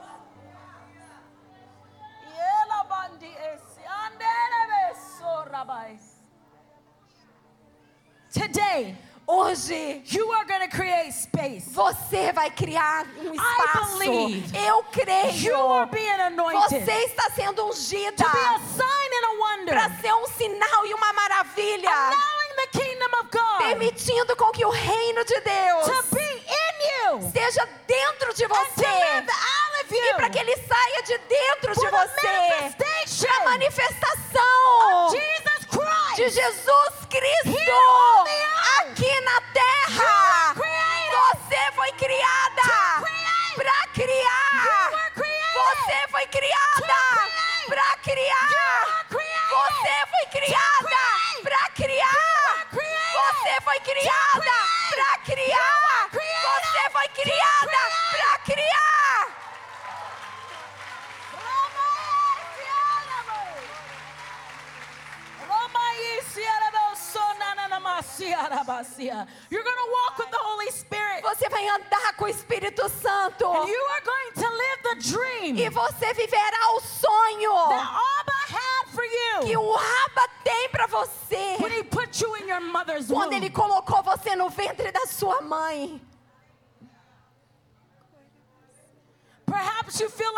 [8.38, 8.96] Today,
[9.30, 11.70] Hoje, you are to create space.
[11.74, 13.98] você vai criar um espaço.
[14.00, 15.34] believe Eu creio.
[15.52, 19.74] You are being anointed Você está sendo ungida to be a sign and a wonder,
[19.74, 24.64] para ser um sinal e uma maravilha, allowing the kingdom of God permitindo com que
[24.66, 29.84] o reino de to Deus be in you esteja dentro de and to você out
[29.84, 30.44] of e para que you.
[30.46, 35.47] ele saia de dentro de For the você a manifestação Jesus Christ.
[36.18, 37.72] De Jesus Cristo.
[38.80, 39.07] Aqui
[69.50, 71.22] You're going to walk with the Holy Spirit.
[71.24, 73.46] Você vai andar com o Espírito Santo.
[73.46, 77.88] And you are going to live the dream E você viverá o sonho that
[78.20, 79.04] Abba had for
[79.42, 81.58] que you o Abba tem para você.
[81.60, 85.42] when he put you in your mother's Quando ele colocou você no ventre da sua
[85.42, 86.02] mãe.
[88.40, 89.37] Perhaps you feel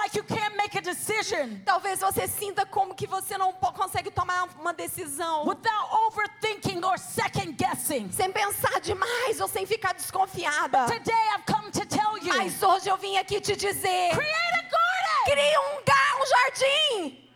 [0.10, 4.48] like you can't make a decision Talvez você sinta como que você não consegue tomar
[4.60, 8.12] uma decisão without overthinking or second guessing.
[8.12, 10.86] sem pensar demais ou sem ficar desconfiada.
[10.86, 14.62] Today I've come to tell you Mas hoje eu vim aqui te dizer: create a
[14.62, 17.30] garden, crie um, um jardim,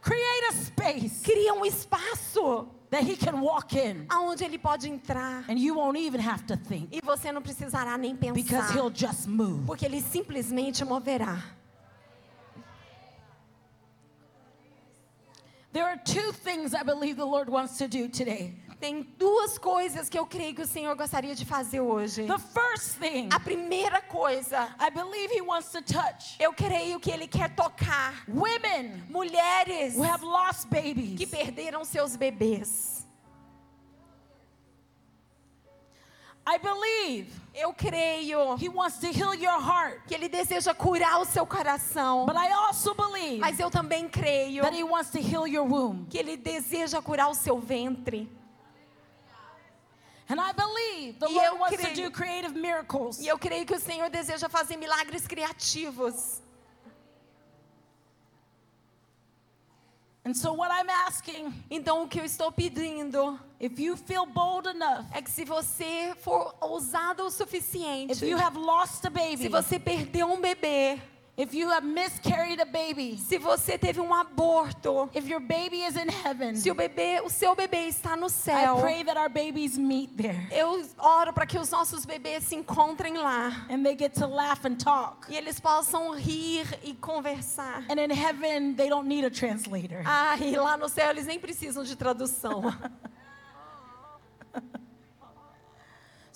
[0.00, 4.06] create a space crie um espaço that he can walk in.
[4.08, 7.96] aonde ele pode entrar And you won't even have to think e você não precisará
[7.98, 8.34] nem pensar.
[8.34, 9.64] because he'll just move.
[9.66, 11.42] porque ele simplesmente moverá.
[15.72, 18.54] There are two things I believe the Lord wants to do today.
[18.78, 22.26] Tem duas coisas que eu creio que o Senhor gostaria de fazer hoje.
[22.26, 27.10] The first thing, A primeira coisa, I believe He wants to touch eu creio que
[27.10, 31.30] Ele quer tocar women mulheres who have lost que babies.
[31.30, 33.06] perderam seus bebês.
[36.48, 40.02] I believe Eu creio He wants to heal your heart.
[40.06, 42.26] que Ele deseja curar o seu coração.
[42.26, 46.06] But I also believe Mas eu também creio that He wants to heal your womb.
[46.10, 48.30] que Ele deseja curar o seu ventre.
[50.28, 53.20] And I believe the E Lord wants to do creative miracles.
[53.20, 56.42] E eu creio que o Senhor deseja fazer milagres criativos.
[60.24, 64.66] And so, what I'm asking, Então o que eu estou pedindo if you feel bold
[64.68, 69.10] enough, é que se você for ousado o if suficiente, you have lost a se
[69.10, 71.00] baby, você perdeu um bebê,
[71.36, 75.96] if you have miscarried a baby, se você teve um aborto, if your baby is
[75.96, 79.28] in heaven, se o bebê, o seu bebê está no I céu, pray that our
[79.28, 83.96] babies meet there eu oro para que os nossos bebês se encontrem lá and they
[83.96, 85.30] get to laugh and talk.
[85.30, 87.84] e eles possam rir e conversar.
[87.90, 90.02] And in heaven, they don't need a translator.
[90.04, 92.62] Ah, e lá no céu eles nem precisam de tradução.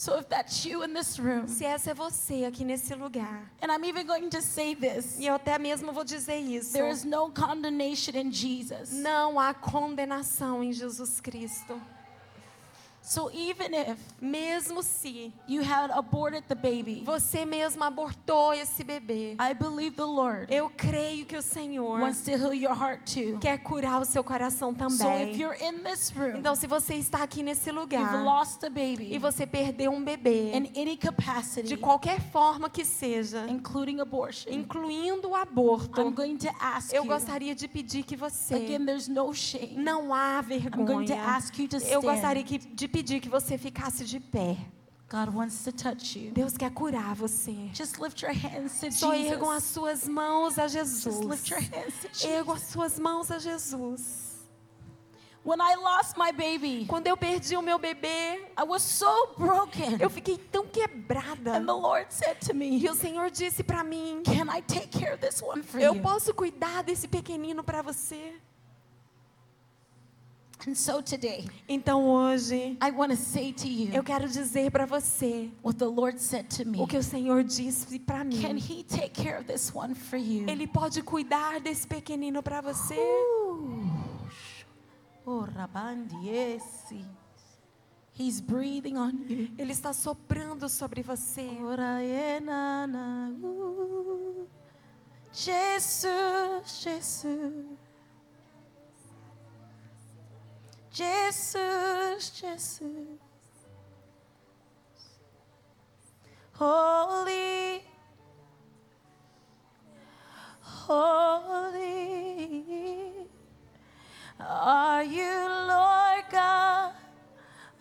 [0.00, 3.70] So, if that's you in this room, Se essa é você aqui nesse lugar, and
[3.70, 6.72] I'm even going to say this e eu até mesmo vou dizer isso.
[6.72, 8.92] there is no condemnation in Jesus.
[8.92, 11.78] Não há condenação em Jesus Cristo.
[13.02, 19.34] So, even if Mesmo se you had aborted the baby, você mesmo abortou esse bebê,
[19.40, 23.38] I believe the Lord eu creio que o Senhor wants to heal your heart too.
[23.40, 25.36] quer curar o seu coração So, if também.
[25.40, 28.70] you're in this room, Então, se você está aqui nesse you've lugar lost a e
[28.70, 34.52] baby você perdeu um bebê, in any capacity, de qualquer forma que seja, including abortion,
[34.52, 37.08] incluindo o aborto, I'm going to ask eu you.
[37.08, 39.74] gostaria de pedir que você Again, there's no shame.
[39.76, 41.22] não há I'm going to vergonha.
[41.24, 42.58] ask you to Eu gostaria stand.
[42.58, 44.56] que- de pedir que você ficasse de pé.
[45.10, 46.30] God wants to touch you.
[46.32, 47.70] Deus quer curar você.
[47.74, 49.74] Just lift your hands to Só ergam as Jesus.
[49.74, 51.20] suas mãos a Just Jesus.
[51.26, 52.72] lift your hands to Ergam as Jesus.
[52.72, 54.28] suas mãos a Jesus.
[55.42, 59.96] When I lost my baby, Quando eu perdi o meu bebê, I was so broken.
[59.98, 61.56] eu fiquei tão quebrada.
[61.56, 64.88] And the Lord said to E me, o Senhor disse para mim: Can I take
[64.96, 66.02] care of this one for Eu you?
[66.02, 68.34] posso cuidar desse pequenino para você.
[70.66, 74.84] And so today, Então hoje, I want to say to eu you quero dizer para
[74.86, 76.78] você what the Lord said to me.
[76.80, 78.58] o que o Senhor disse para Can mim.
[78.58, 80.48] He take care of this one for you?
[80.48, 82.96] Ele pode cuidar desse pequenino para você.
[85.24, 87.04] Oh, Rabandiesi.
[88.18, 89.48] He's breathing on you.
[89.56, 91.48] Ele está soprando sobre você.
[92.42, 94.46] Na, uh.
[95.32, 97.79] Jesus, Jesus.
[100.92, 102.80] Jesus, Jesus.
[106.52, 107.82] Holy,
[110.60, 112.10] holy
[114.40, 116.92] are you, Lord God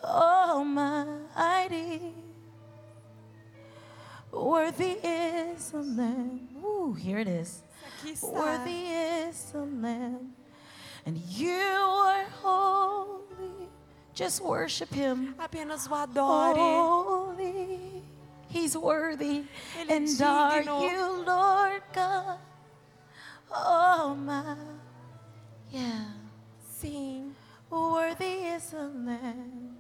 [0.04, 2.14] Almighty.
[4.32, 6.50] Worthy is the Lamb.
[6.64, 7.64] Ooh, here it is.
[8.22, 10.34] Worthy is the Lamb.
[11.06, 13.70] And you are holy.
[14.14, 15.36] Just worship Him.
[15.40, 16.56] Apenas o adore.
[16.56, 18.04] Holy.
[18.50, 19.44] He's worthy.
[19.80, 22.40] Ele and are you, Lord God?
[23.52, 24.56] Oh, my.
[25.72, 26.06] Yeah.
[26.78, 27.36] Sim.
[27.70, 29.78] Worthy is the Lamb.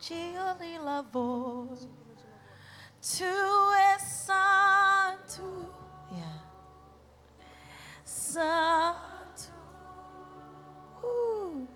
[0.00, 1.78] Gioli lavor.
[3.00, 5.72] Tu és santo.
[6.10, 6.45] Yeah.
[8.32, 9.52] Santo.
[11.02, 11.66] Uh,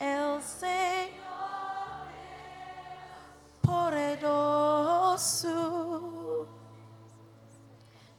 [0.00, 2.08] el Senhor
[3.62, 5.58] poderoso.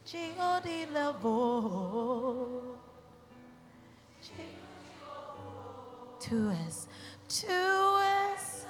[0.05, 2.75] Gioli lavor.
[6.19, 6.87] Tu és,
[7.27, 7.47] tu
[8.01, 8.65] és.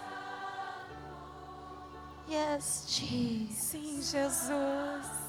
[2.28, 3.56] Yes, Jesus.
[3.58, 5.25] Sim, Jesus.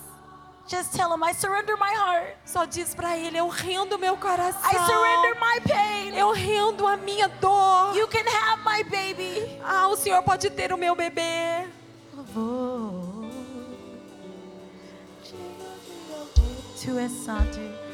[0.68, 2.36] Just tell him I surrender my heart.
[2.44, 4.60] Só diz para ele: Eu rendo meu coração.
[4.68, 6.16] I surrender my pain.
[6.18, 7.96] Eu rendo a minha dor.
[7.96, 9.60] You can have my baby.
[9.64, 11.68] Ah, o Senhor pode ter o meu bebê.
[16.82, 17.85] Tu és santo.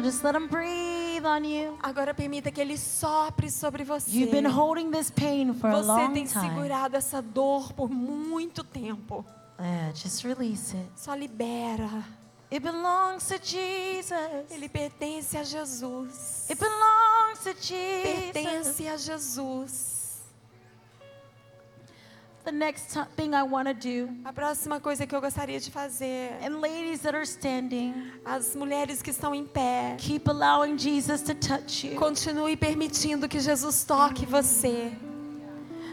[0.00, 1.76] Now just let him breathe on you.
[1.82, 4.10] Agora permita que ele sopre sobre você.
[4.10, 6.48] You've been holding this pain for a Você long tem time.
[6.48, 9.26] segurado essa dor por muito tempo.
[9.58, 10.86] Yeah, just release it.
[10.96, 12.02] Só libera.
[12.50, 14.50] It belongs to Jesus.
[14.50, 16.48] Ele pertence a Jesus.
[16.48, 18.32] It belongs to Jesus.
[18.32, 19.99] Pertence a Jesus.
[22.50, 26.32] The next thing I want to do, A próxima coisa que eu gostaria de fazer,
[26.42, 27.94] and ladies that are standing,
[28.24, 31.94] as mulheres que estão em pé, keep allowing Jesus to touch you.
[31.94, 34.90] continue permitindo que Jesus toque você.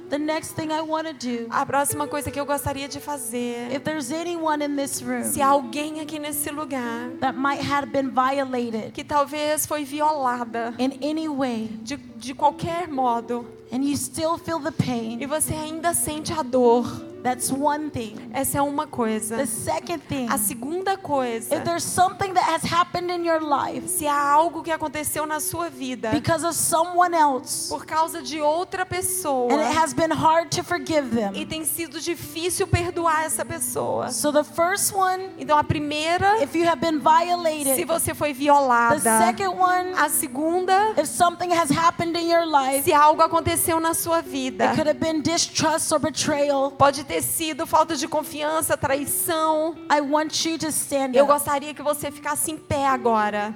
[0.10, 3.72] The next thing I want to do, A próxima coisa que eu gostaria de fazer,
[3.72, 7.92] if there's anyone in this room se há alguém aqui nesse lugar that might have
[7.92, 13.98] been violated que talvez foi violada in any way, de, de qualquer modo and you
[13.98, 16.86] still feel the e pain, você ainda sente a dor,
[17.28, 18.16] that's one thing.
[18.34, 19.36] essa é uma coisa.
[19.38, 23.88] The second thing, A segunda coisa, if there's something that has happened in your life
[23.88, 28.40] se há algo que aconteceu na sua vida because of someone else, por causa de
[28.42, 31.46] outra pessoa and it has been hard to forgive e them.
[31.46, 34.10] tem sido difícil perdoar essa pessoa.
[34.12, 38.34] So the first one, Então a primeira, if you have been se violated, você foi
[38.34, 39.00] the violada.
[39.20, 43.94] second one, A segunda, if something has happened in your life, se algo aconteceu na
[43.94, 44.66] sua vida.
[44.72, 46.72] it could have been distrust or betrayal.
[46.72, 47.17] Pode ter
[47.66, 49.76] falta de confiança, traição.
[49.92, 53.56] I want you to stand Eu gostaria que você ficasse em pé agora.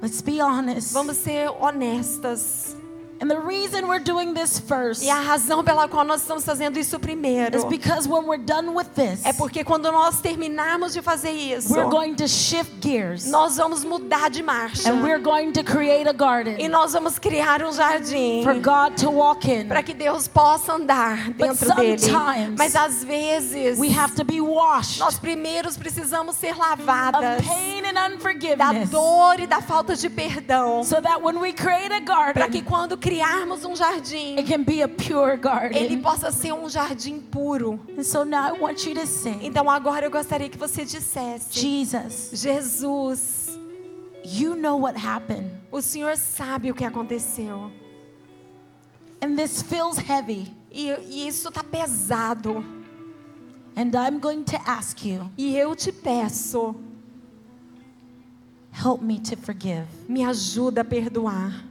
[0.00, 0.92] Let's be honest.
[0.92, 2.77] Vamos ser honestas.
[3.20, 6.78] And the reason we're doing this first E a razão pela qual nós estamos fazendo
[6.78, 11.02] isso primeiro is because when we're done with this, é porque quando nós terminarmos de
[11.02, 14.88] fazer isso, we're going to shift gears nós vamos mudar de marcha.
[14.88, 18.96] and we're going to create a E garden nós vamos criar um jardim for God
[18.96, 19.66] to walk in.
[19.66, 21.98] para que Deus possa andar dentro dele.
[21.98, 27.44] sometimes Mas às vezes We have to be washed nós primeiros precisamos ser of lavadas
[27.44, 32.00] pain and da dor e da falta de perdão, so that when we create a
[32.32, 36.02] para que garden, quando criarmos um jardim, it can be a pure ele garden.
[36.02, 37.80] possa ser um jardim puro.
[37.96, 41.48] And so now I want you to say, Então agora eu gostaria que você dissesse:
[41.58, 43.58] Jesus, Jesus,
[44.24, 45.50] you know what happened.
[45.72, 47.70] o Senhor sabe o que aconteceu.
[49.20, 50.54] And this feels heavy.
[50.70, 52.64] E, e isso está pesado.
[53.76, 56.74] And I'm going to ask you, E eu te peço,
[58.72, 59.86] help me to forgive.
[60.08, 61.64] me ajuda a perdoar.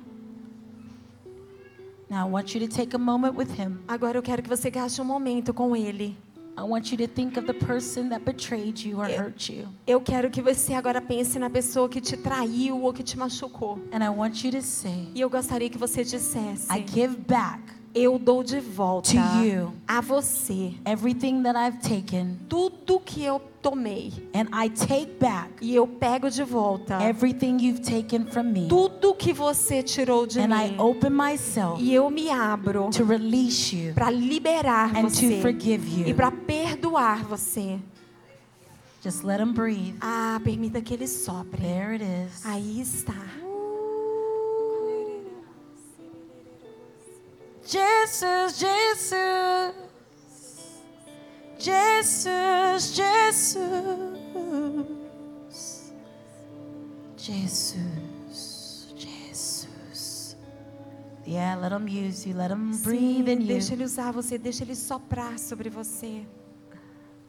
[2.09, 3.79] Now I want you to take a moment with him.
[3.87, 6.15] Agora eu quero que você gaste um momento com Ele.
[6.57, 9.23] I want you to think of the person that betrayed you or Yeah.
[9.25, 9.67] hurt you.
[9.85, 13.77] Eu quero que você agora pense na pessoa que te traiu ou que te machucou.
[13.93, 17.61] And I want you to say, E eu gostaria que você dissesse: I give back
[17.97, 23.41] Eu dou de volta to you a você everything that I've taken, tudo que eu
[23.61, 24.13] tomei.
[24.35, 28.67] and I take back E eu pego de volta everything you've taken from me.
[28.67, 30.79] tudo que você tirou de And I mim.
[30.79, 36.03] open myself E eu me abro to release you para liberar and to você forgive
[36.05, 36.15] e you.
[36.15, 37.79] para perdoar você.
[39.03, 39.95] Just let him breathe.
[40.01, 41.61] Ah, permita que ele sopre.
[41.61, 42.45] There it is.
[42.45, 43.13] Aí está.
[47.67, 49.75] Jesus, Jesus,
[51.59, 53.67] Jesus, Jesus,
[57.17, 60.35] Jesus, Jesus.
[61.25, 62.33] Yeah, let him use you.
[62.35, 63.47] Let him breathe in Sim, you.
[63.47, 66.25] deixa ele usar você, deixa ele soprar sobre você.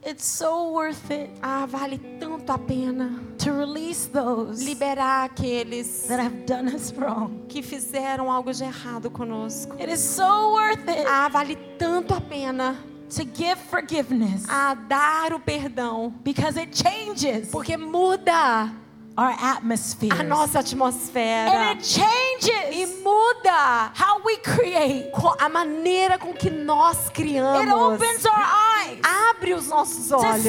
[0.04, 6.20] It's so worth it Ah, vale tanto a pena to release those liberar aqueles that
[6.20, 7.44] have done us wrong.
[7.48, 9.74] que fizeram algo de errado conosco.
[9.78, 12.76] It is so worth it Ah, vale tanto a pena
[13.10, 18.70] to give forgiveness a dar o perdão, because it changes porque muda
[19.18, 20.14] our atmosphere.
[20.16, 25.10] a nossa atmosfera And it changes e muda how we create.
[25.40, 27.72] a maneira com que nós It criamos.
[27.74, 28.46] opens our
[28.86, 29.00] eyes
[29.30, 30.44] Abre os nossos olhos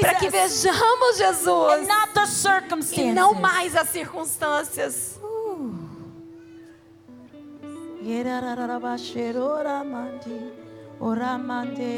[0.00, 3.14] para que vejamos Jesus and not the e circumstances.
[3.14, 5.20] não mais as circunstâncias.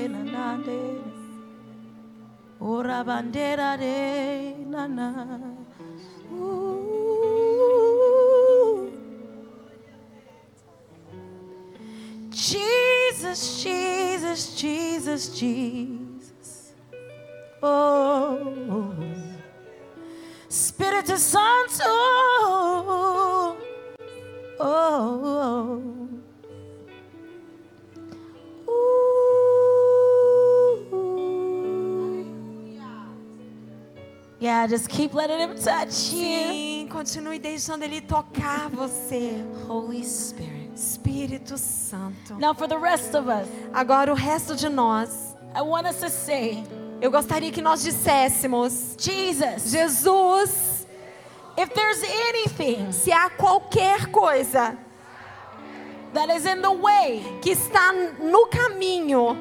[0.09, 1.01] Nanande.
[2.61, 5.66] Orabandera de nana.
[12.31, 16.73] Jesus, Jesus, Jesus, Jesus.
[17.63, 18.95] Oh,
[20.49, 21.85] Spirito Santo.
[21.85, 23.57] Oh,
[24.61, 26.26] Ooh.
[34.39, 36.53] Yeah, just keep letting him touch you.
[36.53, 39.43] Sim, continue deixando ele tocar você.
[39.67, 40.71] Holy Spirit.
[40.75, 42.35] Espírito Santo.
[42.39, 46.11] Now, for the rest of us, Agora o resto de nós, I want us to
[46.11, 46.63] say,
[47.01, 50.87] eu gostaria que nós disséssemos: Jesus, Jesus,
[51.57, 54.77] if there's anything se há qualquer coisa
[56.13, 59.37] that is in the way que está no caminho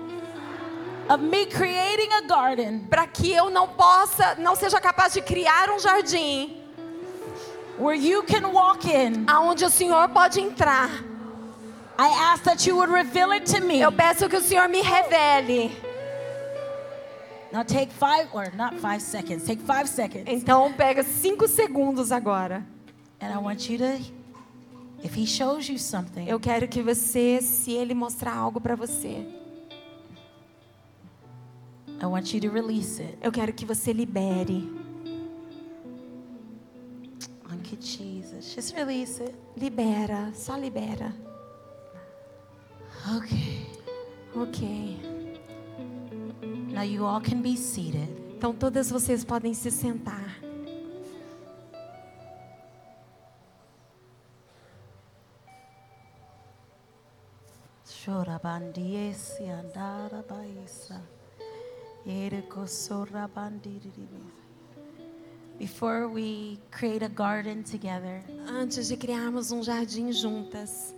[2.90, 6.66] para que eu não possa, não seja capaz de criar um jardim
[7.78, 10.90] where you can walk in, aonde o Senhor pode entrar,
[11.98, 13.80] I ask that you would reveal it to me.
[13.80, 15.72] eu peço que o Senhor me revele.
[17.52, 20.26] Now take five, or not five seconds, take five seconds.
[20.28, 22.66] Então pega cinco segundos agora.
[23.22, 24.02] And I want you to,
[25.04, 29.26] if he shows you something, Eu quero que você, se ele mostrar algo para você,
[32.06, 33.18] I want you to release it.
[33.20, 34.70] eu quero que você libere.
[37.50, 38.54] Thank you, Jesus.
[38.54, 39.34] Just release it.
[39.58, 41.12] Libera, só libera.
[43.18, 43.66] Okay.
[44.36, 45.00] Ok.
[46.72, 48.08] Now you all can be seated.
[48.38, 50.40] Então todas vocês podem se sentar.
[57.84, 61.15] Shorabandiesi andara baisa.
[65.58, 70.94] Before we create a garden together, Antes de criarmos um jardim juntas,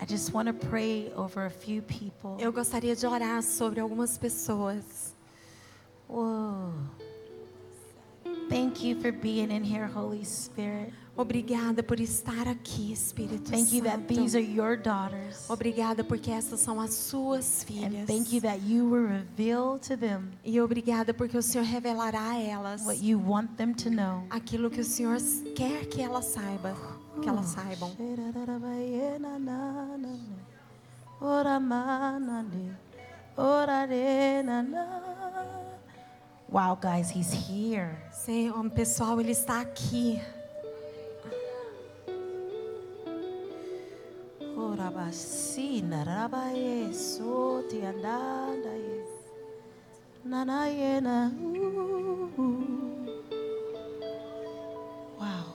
[0.00, 2.36] I just want to pray over a few people.
[2.38, 5.14] eu gostaria de orar sobre algumas pessoas.
[6.08, 6.72] Whoa.
[8.50, 10.92] Thank you for being in here, Holy Spirit.
[11.16, 14.14] Obrigada por estar aqui, Espírito Thank you that Santo.
[14.14, 15.48] these are your daughters.
[15.48, 18.02] Obrigada porque essas são as suas filhas.
[18.02, 22.30] And thank you that you will reveal to them E obrigada porque o Senhor revelará
[22.30, 24.24] a elas what you want them to know.
[24.28, 25.18] aquilo que o Senhor
[25.54, 26.74] quer que elas saibam,
[27.22, 27.92] que elas saibam.
[36.48, 37.96] Wow, guys, he's here.
[38.12, 40.20] Senhor, pessoal, ele está aqui.
[44.54, 49.10] Korabasina rabaye soti andanda yes.
[50.24, 51.32] Nanayena.
[55.18, 55.50] Wow.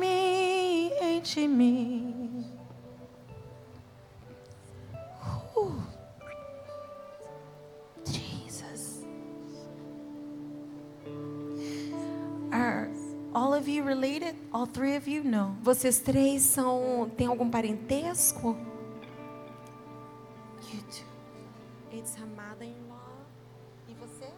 [0.00, 2.63] me enche-me.
[13.94, 14.34] Related?
[14.52, 15.22] All three of you?
[15.22, 15.56] No.
[15.62, 18.56] Vocês três são têm algum parentesco?
[20.72, 21.04] You two.
[21.96, 23.24] It's her mother-in-law.
[23.88, 24.28] E você?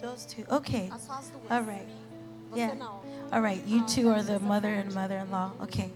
[0.00, 0.44] Those two.
[0.54, 0.88] Okay.
[0.90, 1.50] Ah, as duas.
[1.50, 1.86] All right.
[2.50, 2.74] Você Yeah.
[2.74, 3.00] não.
[3.32, 3.62] All right.
[3.66, 5.52] You ah, two are the mother and mother-in-law.
[5.62, 5.92] Okay.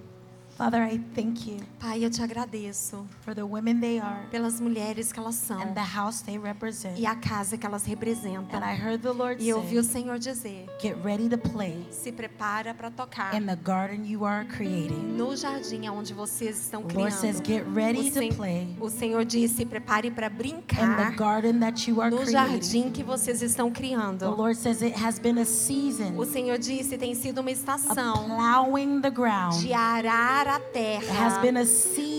[0.56, 5.12] Father, I thank you Pai, eu te agradeço for the women they are pelas mulheres
[5.12, 6.98] que elas são and the house they represent.
[6.98, 8.58] e a casa que elas representam.
[8.58, 11.36] And I heard the Lord E eu ouvi o say, Senhor dizer: "Get ready to
[11.36, 16.58] play se prepara para tocar in the garden you are creating." no jardim onde vocês
[16.58, 17.66] estão The Lord says, criando.
[17.66, 21.14] "Get ready O, to Sen- play o Senhor diz: se prepare para in the brincar
[21.16, 24.30] garden that you are no creating." jardim que vocês estão The criando.
[24.34, 29.02] Lord says it has been a season O Senhor disse: tem sido uma estação plowing
[29.02, 29.60] the ground.
[29.60, 31.40] de arar a It has terra.
[31.40, 31.64] been a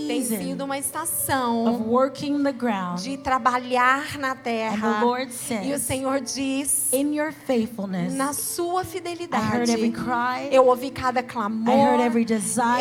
[0.07, 2.99] Tem sido uma of estação working the ground.
[3.01, 5.01] de trabalhar na terra.
[5.63, 9.71] E o Senhor diz: in your faithfulness, na sua I heard fidelidade,
[10.51, 11.73] eu ouvi cada clamor,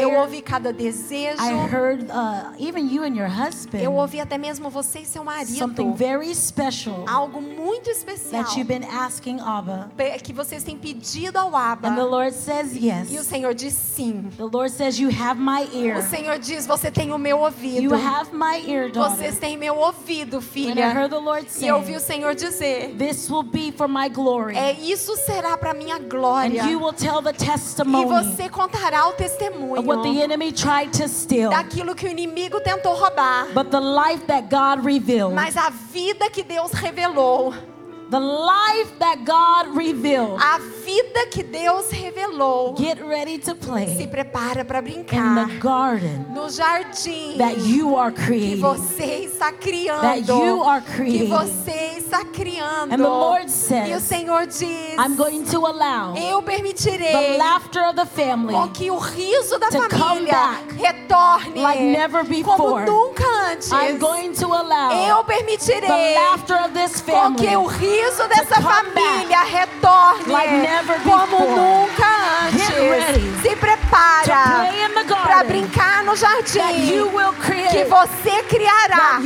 [0.00, 3.80] eu ouvi cada desejo, I heard uh, even you and your husband.
[3.82, 5.94] eu ouvi até mesmo você e seu Something marido.
[5.96, 9.90] very special Algo muito especial that you've been asking Abba.
[9.96, 11.88] pe- que vocês têm pedido ao Abba.
[11.88, 13.24] And the Lord says E o.
[13.24, 14.28] Senhor diz sim.
[14.36, 16.02] The Lord says you have my O ear.
[16.02, 17.82] Senhor diz: Você tem o meu ouvido.
[17.82, 19.16] You have my ear, daughter.
[19.16, 20.88] Vocês têm meu ouvido, And I filha.
[20.92, 24.08] heard the Lord E eu ouvi o say, Senhor dizer: this will be for my
[24.08, 24.56] glory.
[24.56, 26.64] É isso será para minha And glória.
[26.66, 30.90] you will tell the E testimony você contará o of what the testemunho enemy tried
[30.92, 31.50] to steal.
[31.50, 33.46] daquilo que o inimigo tentou roubar.
[33.54, 37.54] But the life that God revealed, Mas a vida que Deus revelou,
[38.10, 44.06] the life that God revealed, a vida que Deus revelou, get ready to se play
[44.10, 48.60] prepara para in brincar the garden no jardim that you are que creating.
[48.60, 50.02] você está criando.
[50.02, 51.28] That you are Que creating.
[51.30, 52.92] você está criando.
[52.94, 57.36] And the Lord E o says, Senhor diz: I'm going to allow Eu the permitirei
[57.38, 61.82] laughter of the family com que o riso da to come família back retorne like
[61.82, 62.86] never como before.
[62.86, 63.72] nunca antes.
[63.72, 67.95] I'm going to allow Eu the permitirei laughter of this com family que o riso
[68.28, 72.06] dessa come família retorne like como nunca
[72.46, 73.42] antes.
[73.42, 74.66] Se prepara
[75.22, 77.84] para brincar no jardim will que create.
[77.84, 79.20] você criará.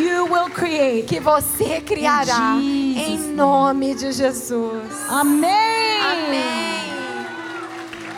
[1.07, 3.35] Que você criará em name.
[3.35, 5.09] nome de Jesus.
[5.09, 6.01] Amém.
[6.01, 6.91] Amém.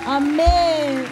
[0.07, 1.05] Amém.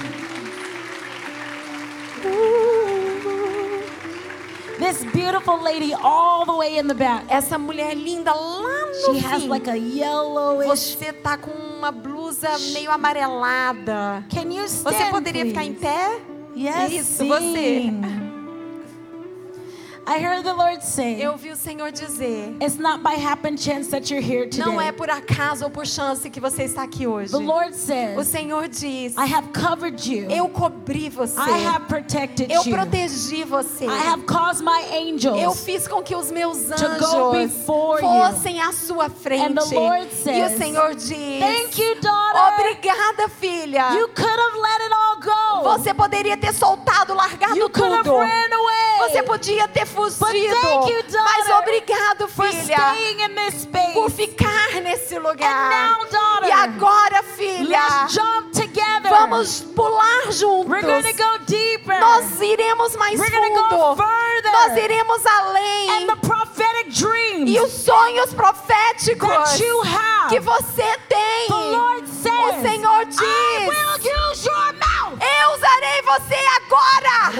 [4.80, 7.24] This beautiful lady all the way in the back.
[7.28, 9.48] Essa mulher linda lá no She has fim.
[9.50, 10.66] like a yellowish.
[10.96, 14.24] Você tá com uma blusa meio amarelada.
[14.30, 15.86] Can you stand, Você poderia ficar em please?
[15.86, 16.20] pé?
[16.56, 17.92] Yes, Isso, você.
[20.10, 23.88] I heard the Lord say, Eu vi o Senhor dizer: it's not by happen chance
[23.92, 24.64] that you're here today.
[24.64, 27.30] Não é por acaso ou por chance que você está aqui hoje.
[27.30, 30.28] The Lord O says, Senhor diz: I have covered you.
[30.28, 31.38] Eu cobri você.
[31.38, 32.74] I have protected Eu you.
[32.74, 33.84] protegi você.
[33.84, 35.40] I have caused my angels.
[35.40, 38.08] Eu fiz com que os meus to go anjos before you.
[38.08, 39.44] fossem à sua frente.
[39.44, 41.06] And the Lord e says, o Senhor diz:
[41.38, 42.54] Thank you, daughter.
[42.58, 43.92] Obrigada, filha.
[43.92, 45.62] You could have let it all go.
[45.78, 48.18] Você poderia ter soltado, largado you could have tudo.
[48.18, 49.08] ran away.
[49.08, 49.99] Você podia ter fugido.
[50.08, 52.96] Thank you, daughter, Mas obrigado, filha,
[53.94, 55.72] por ficar nesse lugar.
[55.72, 59.10] And now, daughter, e agora, filha, Let's jump together.
[59.10, 60.68] vamos pular juntos.
[60.70, 62.00] We're going to go deeper.
[62.00, 63.96] Nós iremos mais We're gonna go fundo.
[63.96, 64.52] further.
[64.52, 65.90] Nós iremos além.
[65.90, 69.28] and the prophetic dreams E os sonhos proféticos
[70.28, 71.46] que você tem.
[71.50, 73.20] o Senhor diz:
[75.70, 77.30] usarei você agora.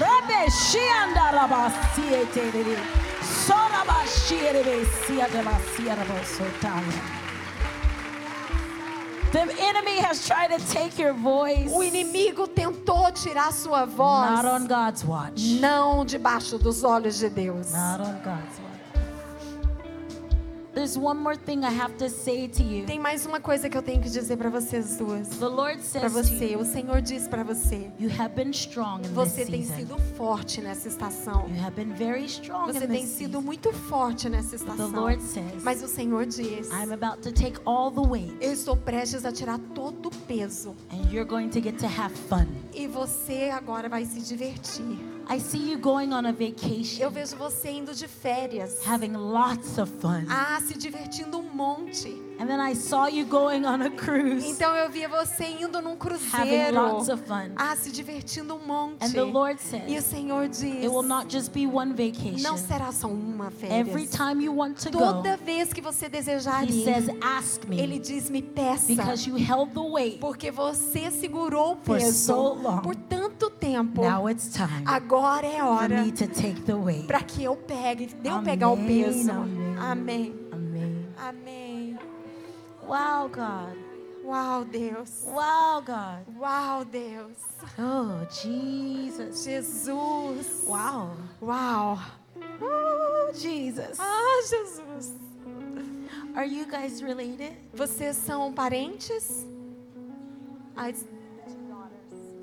[9.33, 11.71] The enemy has tried to take your voice.
[11.73, 14.43] O inimigo tentou tirar sua voz.
[14.43, 15.61] Not on God's watch.
[15.61, 17.73] Não debaixo dos olhos de Deus.
[17.73, 18.70] Not on God's watch.
[20.81, 22.87] There's one more thing I have to say to you.
[22.87, 25.29] Tem mais uma coisa que eu tenho que dizer para vocês duas.
[25.29, 27.91] The Lord Para says to você, you, o Senhor diz para você.
[28.01, 29.77] you have been strong in this Você tem season.
[29.77, 31.47] sido forte nessa estação.
[31.51, 33.43] You have been very strong Você in tem this sido season.
[33.43, 34.91] muito forte nessa The estação.
[34.91, 38.75] Lord says, Mas o Senhor diz: I'm about to take all the weight Eu estou
[38.75, 40.75] prestes a tirar todo o peso.
[40.91, 42.47] and you're going to get to have fun.
[42.73, 44.99] E você agora vai se divertir.
[45.33, 48.85] I see you going on a vacation, Eu vejo você indo de férias.
[48.85, 50.25] having lots of fun.
[50.29, 52.09] Ah, se divertindo um monte.
[52.41, 55.91] And then I saw you going on a cruise, Então eu via você indo num
[55.91, 56.75] having cruzeiro.
[56.75, 57.51] lots of fun.
[57.55, 59.05] Ah, se divertindo um monte.
[59.05, 62.41] And the Lord E o Senhor diz: it will not just be one vacation.
[62.43, 64.11] Não será só uma Every férias.
[64.13, 67.95] time you want to go, Toda vez que você desejar He ir, says, ask Ele
[67.95, 68.87] me, diz: Me peça.
[68.87, 70.19] because you held the weight.
[70.19, 72.79] Porque você segurou o peso so long.
[72.81, 74.01] por tanto tempo.
[74.03, 77.07] Now it's time Agora é hora me to take the weight.
[77.07, 79.31] para que eu pegue, de eu Amém, pegar o peso.
[79.31, 79.77] amém.
[79.79, 80.35] Amém.
[80.51, 81.07] Amém.
[81.19, 81.60] Amém.
[82.91, 83.77] Wow, God.
[84.25, 85.23] Uau, Deus.
[85.25, 86.27] Wow, God.
[86.37, 87.37] Uau, Deus.
[87.79, 89.45] Oh, Jesus.
[89.45, 90.65] Jesus.
[90.67, 91.15] Wow.
[91.41, 91.99] Uau.
[92.61, 93.97] Oh, Jesus.
[94.01, 95.13] Ah, Jesus.
[96.35, 97.53] Are you guys related?
[97.73, 99.47] Vocês são parentes?
[100.77, 101.05] As-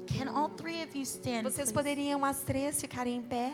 [0.07, 1.43] Can all three of you stand?
[1.43, 1.73] Vocês please?
[1.73, 3.51] poderiam as três ficarem em pé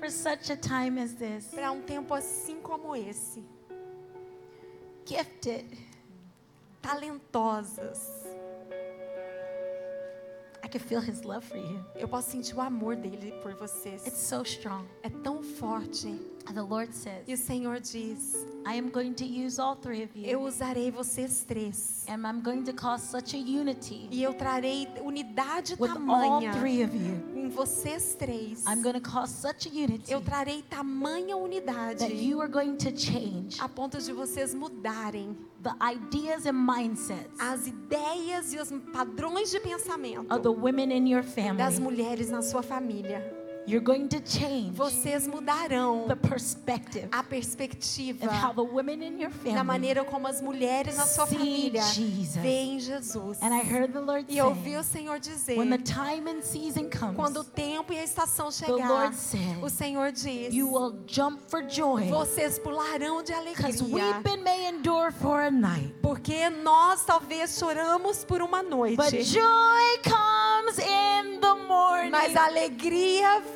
[0.00, 1.46] For such a time as this.
[1.54, 3.44] para um tempo assim como esse?
[5.06, 5.64] Gifted.
[6.82, 8.24] Talentosas.
[10.64, 11.78] I can feel his love for you.
[11.94, 14.04] Eu posso sentir o amor dele por vocês.
[14.04, 14.84] It's so strong.
[15.04, 16.08] É tão forte.
[16.48, 18.34] And the Lord says, E o Senhor diz:
[18.66, 20.46] I am going to use all three of Eu you.
[20.46, 22.04] usarei vocês três.
[22.08, 26.82] And I'm going to cause such a unity E eu trarei unidade with all three
[26.82, 27.35] of you.
[27.56, 28.64] Vocês três.
[28.66, 32.76] I'm going to cause such a unity Eu trarei tamanha unidade that you are going
[32.76, 38.70] to change a ponto de vocês mudarem the ideas and mindsets as ideias e os
[38.92, 41.80] padrões de pensamento of the women in your das family.
[41.80, 43.35] mulheres na sua família.
[43.66, 49.18] You're going to change Vocês mudarão the perspective a perspectiva of how the women in
[49.20, 49.64] your da family.
[49.64, 52.36] maneira como as mulheres na sua família Jesus.
[52.36, 53.42] veem Jesus.
[53.42, 56.28] And I heard the Lord E eu ouvi say, o Senhor dizer: when the time
[56.30, 60.12] and season quando o comes, tempo e a estação the chegar, Lord said, o Senhor
[60.12, 62.08] diz: you will jump for joy.
[62.08, 63.66] vocês pularão de alegria.
[63.82, 69.98] weeping may endure for a night, Porque nós talvez choramos por uma noite, but joy
[70.04, 72.10] comes in the morning.
[72.10, 73.55] mas a alegria vem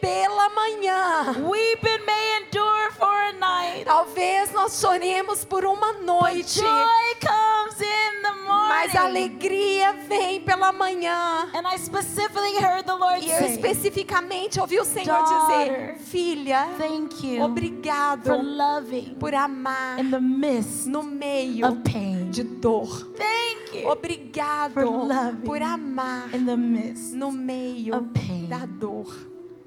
[0.00, 1.32] pela manhã.
[1.48, 7.80] Weeping may endure for a night, Talvez nós choremos por uma but noite, joy comes
[7.80, 9.18] in the Mas a morning.
[9.20, 11.48] alegria vem pela manhã.
[11.54, 16.68] And I specifically heard the Lord E eu say, especificamente ouvi o Senhor dizer: Filha,
[16.78, 22.30] Thank you obrigado for loving por amar in the midst no meio of pain.
[22.30, 22.86] de dor.
[23.16, 28.48] Thank you Obrigado for loving por amar in the midst no meio of pain.
[28.48, 29.06] da dor.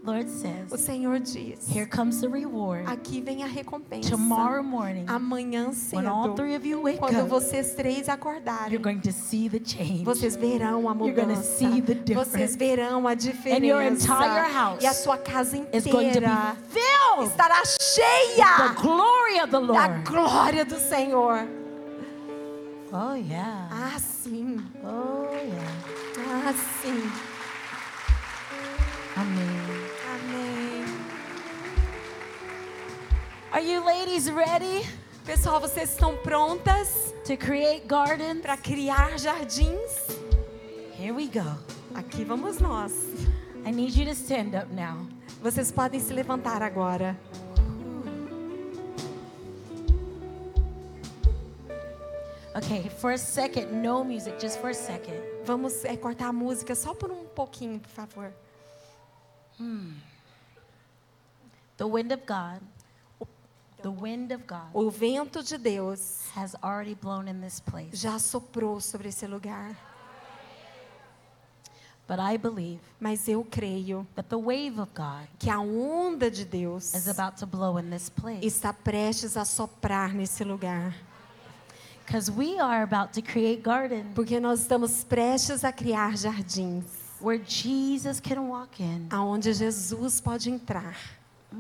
[0.04, 2.88] Lord O says, Senhor diz: Here comes the reward.
[2.90, 4.10] Aqui vem a recompensa.
[4.10, 8.72] Tomorrow morning, Amanhã when all cedo, three of you wake quando up, vocês três acordarem,
[8.72, 10.04] you're going to see the change.
[10.04, 10.96] vocês verão a You're
[11.26, 11.44] mudança.
[11.44, 12.32] see the difference.
[12.32, 13.64] Vocês verão a diferença.
[13.64, 17.78] your entire house e a sua casa It's going to inteira be filled estará with
[17.78, 20.04] the cheia glory of the da Lord.
[20.04, 21.48] glória do Senhor.
[22.92, 23.70] Oh, yeah.
[23.72, 24.58] Ah, sim.
[24.84, 25.72] Oh, yeah.
[26.44, 27.10] Ah, sim.
[29.16, 29.61] Amém.
[33.54, 34.88] Are you ladies ready
[35.26, 38.42] Pessoal, vocês estão prontas to create gardens?
[38.42, 40.08] para criar jardins?
[40.98, 41.58] Here we go.
[41.94, 42.94] Aqui vamos nós.
[43.66, 45.06] I need you to stand up now.
[45.44, 47.20] Vocês podem se levantar agora.
[52.56, 55.22] Okay, for a second, no music, just for a second.
[55.44, 58.34] Vamos é, cortar a música só por um pouquinho, por favor.
[59.60, 60.02] God,
[61.76, 62.62] the wind of God
[64.74, 67.90] O vento de Deus has already blown in this place.
[67.96, 69.76] já soprou sobre esse lugar.
[72.08, 76.44] But I believe Mas eu creio that the wave of God que a onda de
[76.44, 78.46] Deus is about to blow in this place.
[78.46, 80.94] está prestes a soprar nesse lugar.
[82.06, 86.84] Because we are about to create gardens Porque nós estamos prestes a criar jardins.
[87.22, 90.96] where Jesus can walk in aonde Jesus pode entrar
[91.50, 91.58] for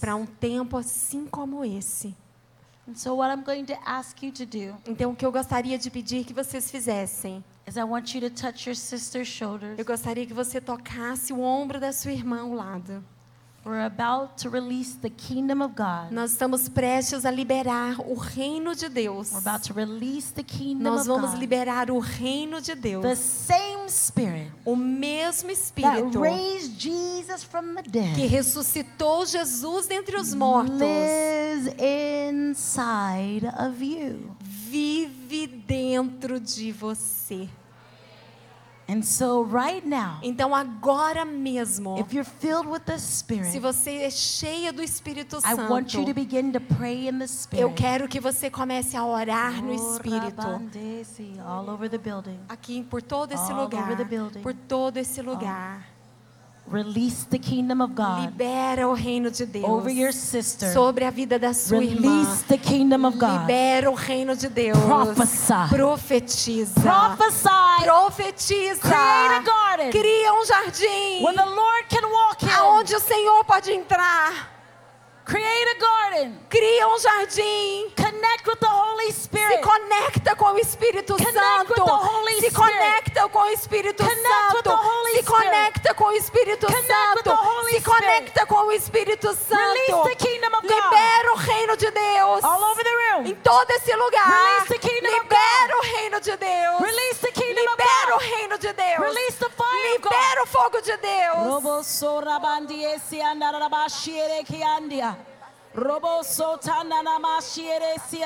[0.00, 2.14] para um tempo assim como esse.
[2.88, 5.76] And so, what I'm going to ask you to do Então, o que eu gostaria
[5.76, 9.76] de pedir que vocês fizessem, is I want you to touch your sister's shoulders.
[9.76, 13.04] eu gostaria que você tocasse o ombro da sua irmã ao lado.
[16.12, 19.32] Nós estamos prestes a liberar o reino de Deus.
[19.32, 23.02] We're about to release the kingdom Nós vamos liberar o reino de Deus.
[23.02, 27.82] The same Spirit O mesmo that Espírito raised Jesus from the
[28.14, 34.36] que ressuscitou Jesus dentre os mortos lives inside of you.
[34.70, 37.48] vive dentro de você.
[38.88, 44.02] And so, right now, Então, agora mesmo, if you're filled with the Se Spirit, você
[44.02, 47.62] é cheia do Espírito I want you to Santo, begin to pray in the Spirit.
[47.62, 50.40] eu quero que você comece a orar no Oh, Espírito.
[50.40, 52.38] rabandesi, All over the building.
[52.48, 53.88] Aqui por todo esse All lugar.
[54.42, 55.95] Por todo esse lugar.
[56.68, 60.72] Release the kingdom of God Libera o reino de Deus over your sister.
[60.72, 62.00] sobre a vida da sua irmã.
[62.00, 63.42] Release the kingdom of God.
[63.42, 64.76] Libera o reino de Deus.
[64.78, 65.68] Prophesy.
[65.70, 66.80] Profetiza.
[66.80, 67.84] Prophesy.
[67.84, 68.80] Profetiza.
[68.80, 69.90] Create a garden.
[69.92, 71.22] Cria um jardim.
[71.22, 72.48] When the Lord can walk in.
[72.48, 74.55] Aonde o Senhor pode entrar.
[75.26, 76.38] Create a garden.
[76.48, 77.90] Cria um jardim.
[77.96, 79.60] Connect with the Holy Se Spirit.
[79.60, 81.72] conecta com o Espírito Connect Santo.
[81.74, 84.56] with the Holy Se conecta com o Espírito Connect Santo.
[84.56, 87.22] with the Holy Se conecta com o Espírito Connect with Santo.
[87.24, 90.02] the Holy Se conecta com o Espírito Release Santo.
[90.08, 90.70] the kingdom of God.
[90.76, 92.44] Libera o reino de Deus.
[92.44, 93.26] All over the room.
[93.26, 94.30] Em todo esse lugar.
[94.30, 96.80] Release the kingdom of Libera o reino de Deus.
[96.82, 98.22] Release the kingdom of Libera o God.
[98.30, 99.00] reino de Deus.
[99.00, 100.12] Release the fire of God.
[100.12, 101.46] Libera o fogo de Deus.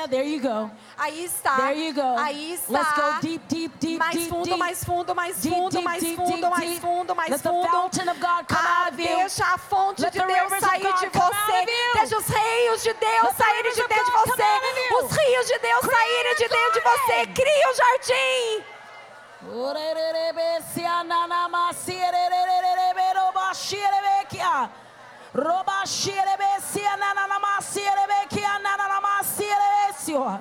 [0.09, 0.71] There you go.
[0.97, 1.57] Aí está.
[1.57, 2.17] There you go.
[2.17, 2.71] Aí está.
[2.71, 4.57] Let's go deep, deep, deep, mais fundo, deep.
[4.57, 7.67] mais fundo, mais Deep, fundo, deep, mais fundo, deep, mais fundo, mais fundo.
[8.51, 11.65] Ah, deixa a fonte de Deus sair de você.
[11.93, 14.43] Deixa os rios de Deus saírem de dentro de você.
[14.95, 17.27] Os rios de Deus saírem de dentro de você.
[17.33, 18.63] Cria um jardim.
[19.53, 22.21] Orerebe sia nanamasiere
[25.33, 26.61] robashiere kia.
[26.61, 30.39] Robashiere sia nanamasiere kia nanamasiere sio.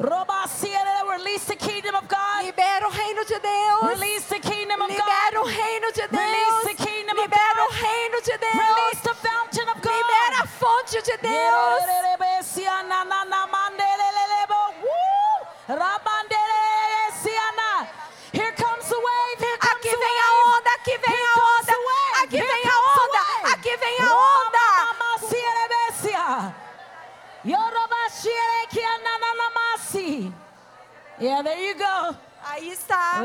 [0.00, 2.44] Robasiere release the kingdom of God.
[2.44, 4.00] Libera o reino de Deus.
[4.00, 5.52] Release the kingdom of Libera o God.
[5.52, 6.86] reino de Release the Deus.
[6.88, 7.68] kingdom of Libera God.
[7.68, 9.02] o reino de Release Deus.
[9.04, 9.92] the fountain of God.
[9.92, 12.19] Libera a fonte de Deus.
[31.42, 32.16] There you go.
[32.42, 33.18] Aí está.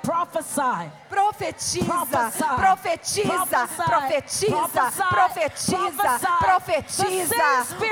[0.00, 0.90] Prophesy.
[1.08, 1.86] Profetiza,
[2.56, 7.34] profetiza, profetiza, profetiza, profetiza.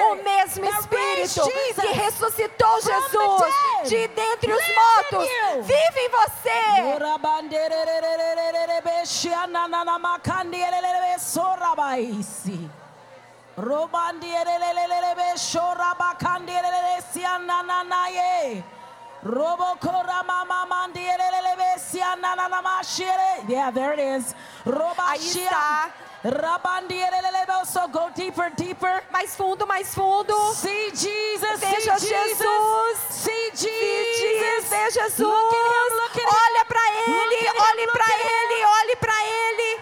[0.03, 1.43] O mesmo Espírito
[1.81, 5.29] que ressuscitou Jesus de dentre os mortos
[5.67, 6.83] vive em você.
[13.57, 18.63] Robandierelelelebe, shorabakandielelele, sianananaye.
[19.25, 23.49] Robokoramamamandierelelebe, sianananamashiere.
[23.49, 24.35] Yeah, there it is.
[24.65, 25.91] Robashia.
[27.67, 29.03] So go deeper, deeper.
[29.13, 30.53] Mais fundo, mais fundo.
[30.55, 32.99] See Jesus, Veja see Jesus, Jesus.
[33.11, 34.69] see Veja Jesus.
[34.69, 35.19] Vê Jesus.
[35.19, 36.27] Look at him, look at.
[36.27, 39.81] Olha para ele, olhe para ele, olhe para ele.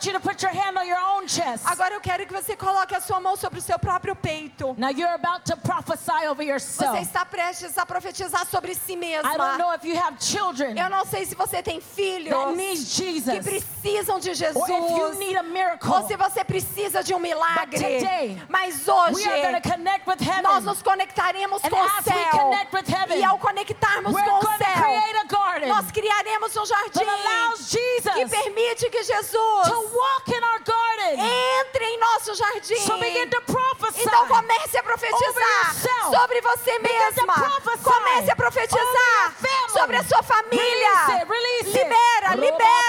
[0.00, 1.64] Want you to put your hand on your own chest.
[1.66, 4.74] Agora eu quero que você coloque a sua mão sobre o seu próprio peito.
[4.78, 6.96] Now you're about to prophesy over yourself.
[6.96, 9.58] Você está prestes a profetizar sobre si I don't mesma.
[9.58, 13.20] know if you have children Eu não sei se você tem filhos that need que
[13.20, 14.56] Jesus precisam de Jesus.
[14.56, 15.90] or if you need a miracle.
[15.92, 17.78] Ou se você precisa de um milagre.
[17.78, 20.42] But today, Mas We hoje are going to connect with heaven.
[20.42, 22.30] nós nos conectaremos And com o as we céu.
[22.32, 25.68] connect with heaven, E ao conectarmos We're com o going to céu, create a garden
[25.68, 30.60] nós criaremos um jardim that allows Jesus que permite que Jesus to walk in our
[30.60, 31.18] garden.
[31.18, 32.76] entre em nosso jardim.
[32.80, 34.02] So begin to prophesy.
[34.02, 35.74] Então comece a profetizar
[36.10, 37.34] sobre você mesma.
[37.82, 39.34] Comece a profetizar
[39.72, 40.60] sobre a sua família.
[40.60, 41.84] Release it, release it.
[41.84, 42.80] Libera, libera.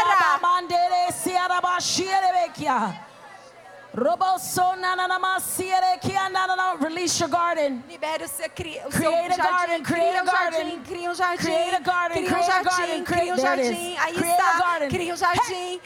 [6.80, 7.84] Release your garden.
[7.90, 9.52] Libere o seu, cri, o seu Create a jardim.
[9.52, 10.52] garden, cria create um a garden.
[10.60, 11.44] jardim, cria um jardim.
[11.44, 13.98] Create a garden, cria um a jardim, garden, cria um jardim.
[13.98, 14.90] Aí a está, garden.
[14.90, 15.82] cria um jardim.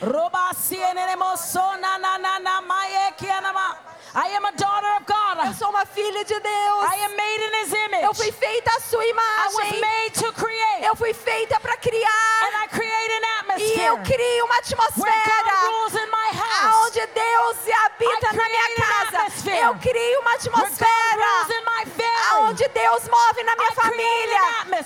[4.18, 5.46] I am a daughter of God.
[5.46, 6.84] Eu sou uma filha de Deus.
[6.88, 8.04] I am made in His image.
[8.06, 9.82] Eu fui feita à sua I was imagem.
[9.82, 10.84] made to create.
[10.86, 12.44] Eu fui feita para criar.
[12.48, 13.26] And I create an
[13.58, 16.76] E eu atmosphere crio uma where God atmosfera rules in my house.
[16.76, 17.58] aonde Deus
[19.66, 21.26] eu crio uma atmosfera
[22.42, 24.42] onde Deus move na minha família.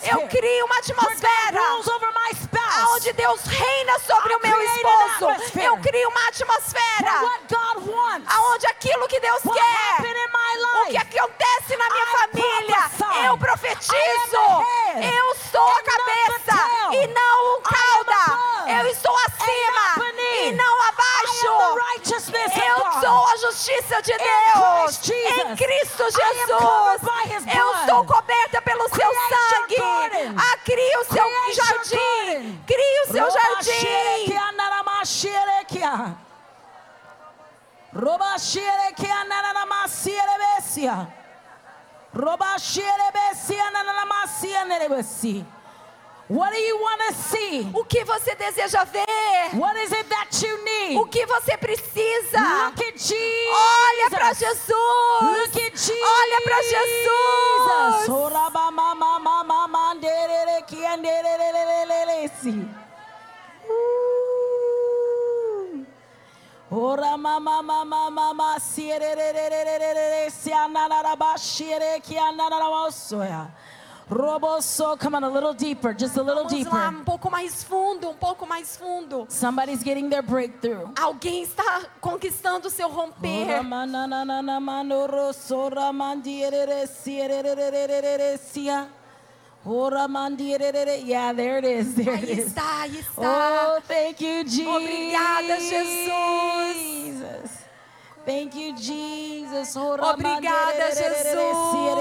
[0.10, 1.62] Eu crio uma atmosfera
[2.94, 5.28] onde Deus reina sobre o meu esposo.
[5.60, 7.12] Eu crio uma atmosfera
[8.54, 9.98] onde aquilo que Deus quer,
[10.82, 13.94] o que acontece na minha família, eu profetizo.
[14.96, 16.56] Eu sou a cabeça
[16.94, 18.80] e não o cauda.
[18.82, 20.09] Eu estou acima
[20.50, 21.46] e não abaixo.
[22.68, 25.10] Eu sou a justiça de Deus.
[25.10, 26.50] Em Cristo Jesus.
[27.56, 29.76] Eu sou coberta pelo seu sangue.
[30.38, 32.64] Ah, cria o seu jardim.
[32.66, 34.40] Cria o seu jardim.
[37.92, 41.08] Robashere que anana masiere besia.
[42.14, 45.59] Robashere besia anana masiere besia.
[46.30, 47.68] What do you want to see?
[47.74, 49.58] O que você deseja ver?
[49.58, 50.98] What is it that you need?
[51.00, 52.38] O que você precisa?
[52.38, 53.50] Look at Jesus.
[53.52, 54.70] Olha para Jesus.
[55.22, 56.04] Look at Jesus.
[56.04, 57.10] Olha para Jesus.
[66.72, 73.50] Ora mama mama mama sierererererere sianaraba shierekianaramosoya.
[74.10, 77.00] Roboso, come on a little deeper, just a little Vamos lá, deeper.
[77.02, 79.28] um pouco mais fundo, um pouco mais fundo.
[79.30, 80.90] Somebody's getting their breakthrough.
[81.00, 83.46] Alguém está conquistando o seu romper.
[91.06, 91.94] Yeah, there it is.
[91.94, 92.48] There it Aí is.
[92.48, 93.76] está, aí está.
[93.78, 94.68] Oh, thank you, Jesus.
[94.68, 97.50] Obrigada, Jesus.
[98.26, 99.76] Thank you, Jesus.
[99.76, 102.00] Obrigada, Jesus.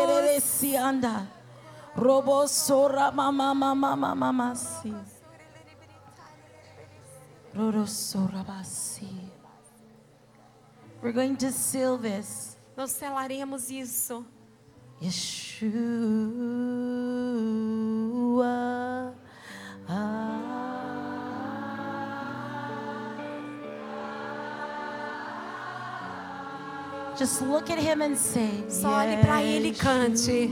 [1.98, 2.06] Anda.
[2.06, 4.94] Robo sora mama mama mama mama si.
[7.54, 9.08] Roro sora basi.
[11.02, 12.56] We're going to seal this.
[12.76, 14.24] Nós selaremos isso.
[15.02, 16.28] Yeshua.
[27.16, 30.48] Just look at him and say, Só olhe para ele e cante.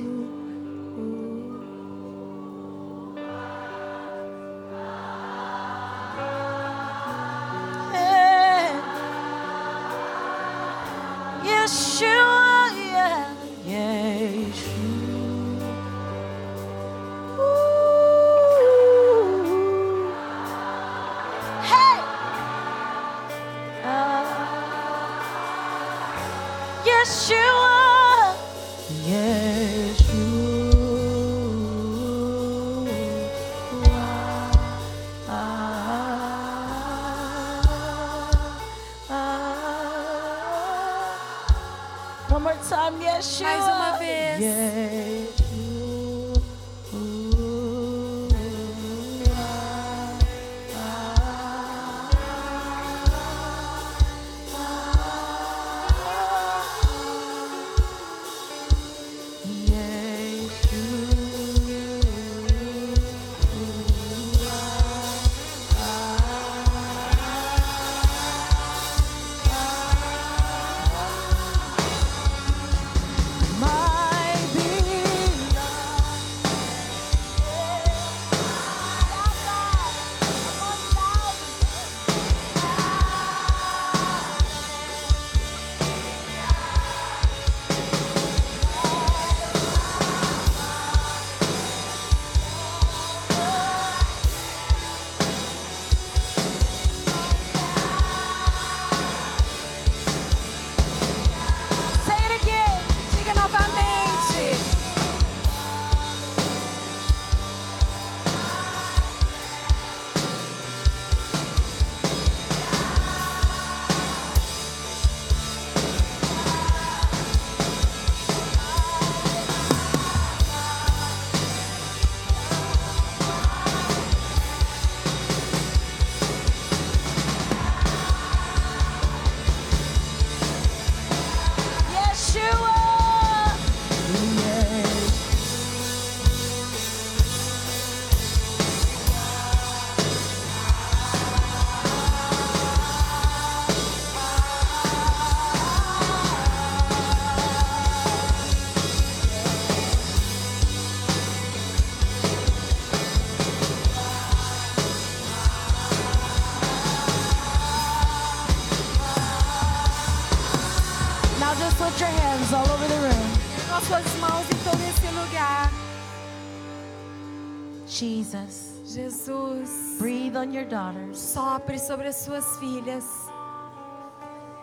[167.99, 169.97] Jesus, Jesus.
[169.99, 171.19] breathe on your daughters.
[171.19, 173.05] Sopre sobre as suas filhas.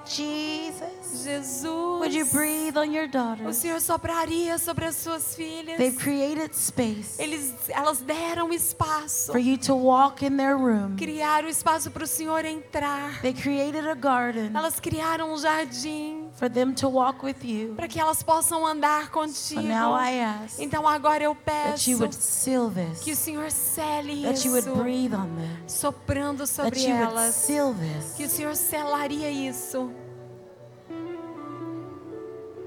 [0.06, 1.64] Jesus, Jesus.
[1.66, 3.58] would you breathe on your O daughters?
[3.58, 5.78] Senhor sopraria sobre as suas filhas.
[5.78, 9.32] They've created space Eles, elas deram espaço.
[9.32, 10.96] for you to walk in their room.
[10.96, 13.20] Criaram espaço para o Senhor entrar.
[13.22, 17.76] They created a garden Elas criaram um jardim for them to walk with you.
[17.76, 19.62] para que elas possam andar So contigo.
[19.62, 23.52] now I ask Então agora eu that you peço would seal que o this, Senhor
[23.52, 27.46] cele that you would isso, breathe on them, soprando that sobre you would elas.
[27.46, 28.32] Que o this.
[28.32, 29.92] Senhor selaria isso.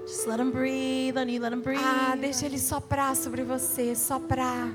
[0.07, 1.83] Just let them breathe on you, let them breathe.
[1.85, 4.69] Ah, deixa Ele soprar sobre você, soprar.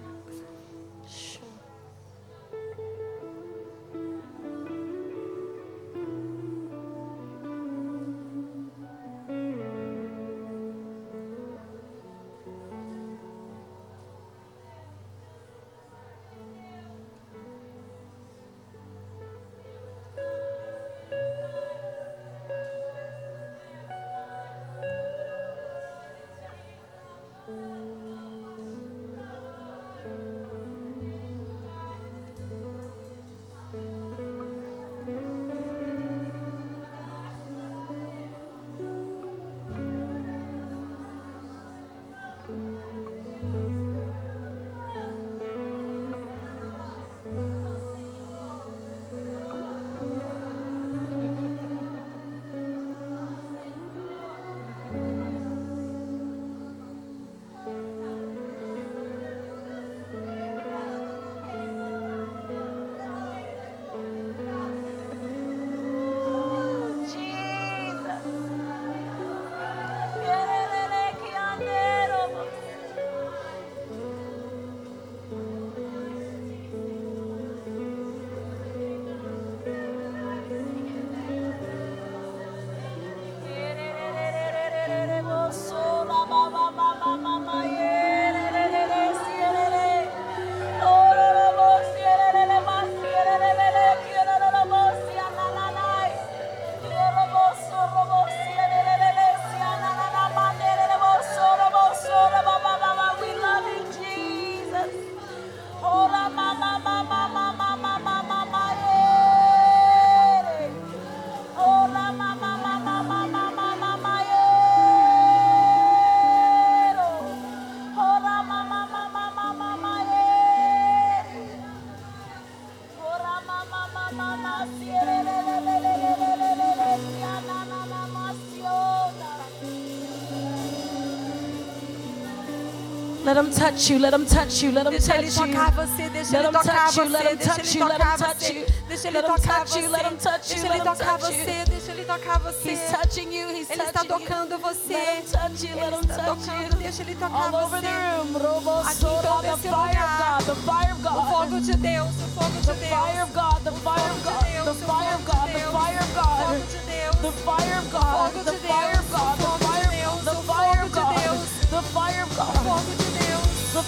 [133.32, 133.98] Let him touch you.
[133.98, 134.72] Let him touch you.
[134.74, 135.48] Let him touch you.
[135.48, 138.66] tocar você, deixa Let him touch you, let him touch you, let him touch you.
[138.92, 141.46] Let him touch you, let him touch you, let him touch you.
[141.46, 142.70] você, deixa ele tocar você.
[142.72, 143.48] He's touching you.
[143.56, 144.94] He's Ele está touching tocando você.
[144.94, 145.76] Let him touch you.
[145.78, 146.78] Let him touch you.
[146.78, 148.36] deixa ele tocar All over the room.
[148.84, 150.36] Aqui em todo the esse fire of lugar.
[150.36, 150.46] God.
[150.46, 151.30] The fire of O God.
[151.32, 153.64] fogo de Deus, o fogo de The fire of God.
[153.64, 154.42] The fire of God.
[154.44, 155.48] The fire of God.
[155.48, 156.52] The fire of God.
[156.52, 157.02] Fogo de Deus.
[157.22, 159.01] The fire of God, the fire of God,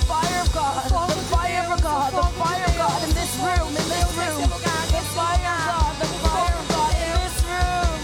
[0.08, 3.88] fire of God, the fire of God, the fire of God in this room, in
[3.88, 4.60] this room, the
[5.16, 5.68] fire of.
[5.68, 8.00] God, the fire of God in this room,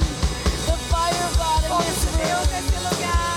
[0.67, 1.59] the fire of God.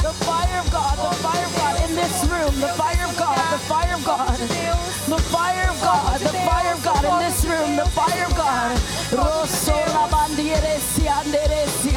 [0.03, 3.39] The fire of God, the fire of God in this room, the fire of God,
[3.53, 7.77] the fire of God, the fire of God, the fire of God in this room,
[7.77, 8.79] the fire of God.
[9.13, 11.93] Rosso rabandiere si si.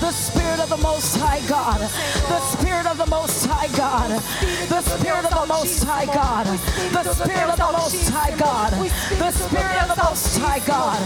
[0.00, 4.10] The Spirit of the Most High God, the Spirit of the Most High God,
[4.40, 9.30] the Spirit of the Most High God, the Spirit of the Most High God, the
[9.30, 10.98] Spirit of the Most High God,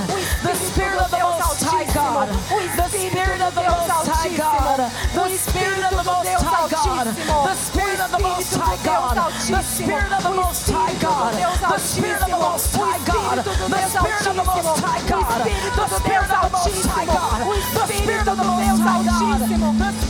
[0.43, 4.79] the Spirit of the Most High God, the Spirit of the Most High God,
[5.15, 9.63] the Spirit of the Most High God, the Spirit of the Most High God, the
[9.63, 14.27] Spirit of the Most High God, the Spirit of the Most High God, the Spirit
[14.27, 17.41] of the Most High God, the Spirit of the Most High God,
[17.75, 20.04] the Spirit of the Most High God, the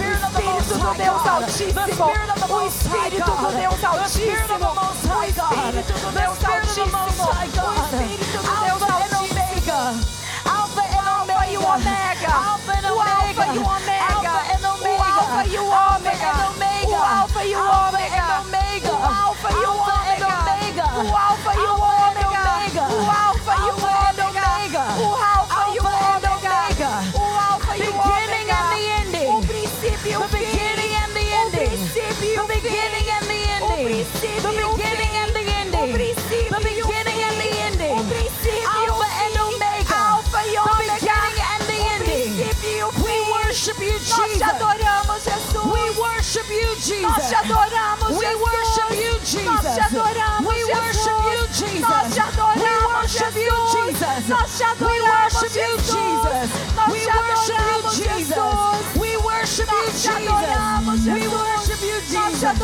[0.78, 1.80] do Deus Altíssimo,
[2.48, 7.08] o Espírito do Deus Altíssimo, o Espírito do Deus Altíssimo, o
[7.84, 10.14] Espírito do Deus Altíssimo.
[10.44, 10.82] Alpha
[11.46, 12.92] e Omega, Alpha e Omega, Alpha and
[13.62, 16.32] Omega, Alpha and Omega, Alpha e Omega,
[16.96, 18.03] Alpha e Omega.
[54.24, 54.80] Jesus.
[54.80, 56.48] We worship you, Jesus.
[56.88, 58.56] We worship you, Jesus.
[58.96, 60.56] We worship you, Jesus.
[61.04, 62.56] We worship you, Jesus.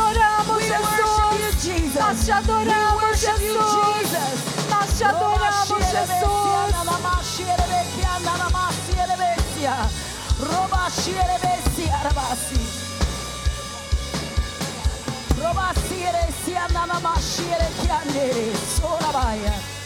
[0.57, 2.29] We worship you, Jesus.
[2.29, 4.37] We worship you, Jesus.
[4.71, 6.21] Nós te adoramos, Jesus.
[15.39, 19.80] Roba siere siana na mashiere kianere sorabaya.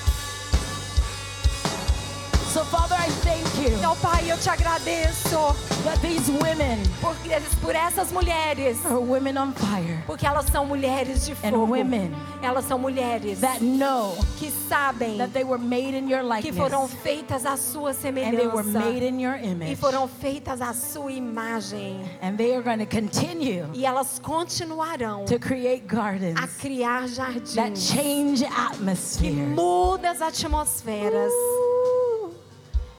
[2.55, 5.37] So Father, I thank you Então, Pai, eu te agradeço
[5.83, 7.13] that these women por,
[7.61, 8.79] por essas mulheres.
[8.87, 11.73] are women on fire Porque elas são mulheres de and fogo.
[11.73, 16.53] women Elas são mulheres that know que sabem that they were made in your que
[16.53, 17.95] foram likeness feitas à sua and
[18.37, 19.75] they were made semelhança in your e image.
[19.77, 22.03] foram feitas à sua imagem.
[22.23, 27.51] And they are going to continue E elas continuarão to create gardens a criar that
[27.53, 29.49] jardins change que atmospheres.
[29.49, 31.33] mudam as atmosferas.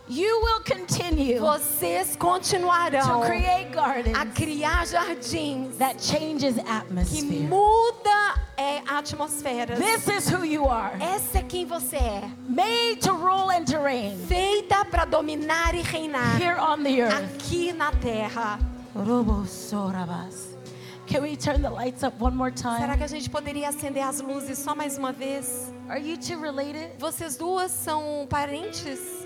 [0.08, 7.48] You will continue Vocês to continuarão create gardens a criar jardins that changes que atmosphere.
[7.50, 9.80] muda é, atmosferas.
[9.80, 10.96] This is who you are.
[11.02, 12.30] Essa é quem você é.
[12.48, 17.36] Made to rule and to reign Feita para dominar e reinar here on the earth.
[17.36, 18.60] aqui na terra.
[21.08, 22.98] Can we turn the lights up one more Será time?
[22.98, 25.72] que a gente poderia acender as luzes só mais uma vez?
[25.90, 26.92] Are you two related?
[27.00, 29.25] Vocês duas são parentes?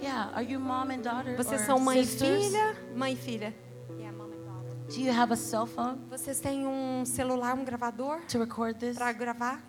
[0.00, 0.30] Yeah.
[0.34, 1.36] Are you mom and daughter?
[1.36, 2.44] Vocês or são mãe e sisters?
[2.46, 2.76] filha?
[2.96, 3.54] Mãe e filha.
[3.98, 4.74] Yeah, mom and daughter.
[4.88, 8.96] Do you have a cell phone Vocês têm um celular, um gravador to record this?
[8.96, 9.60] para gravar?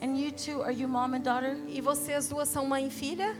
[0.00, 1.56] And you two, are you mom and daughter?
[1.68, 3.36] E vocês duas são mãe e filha?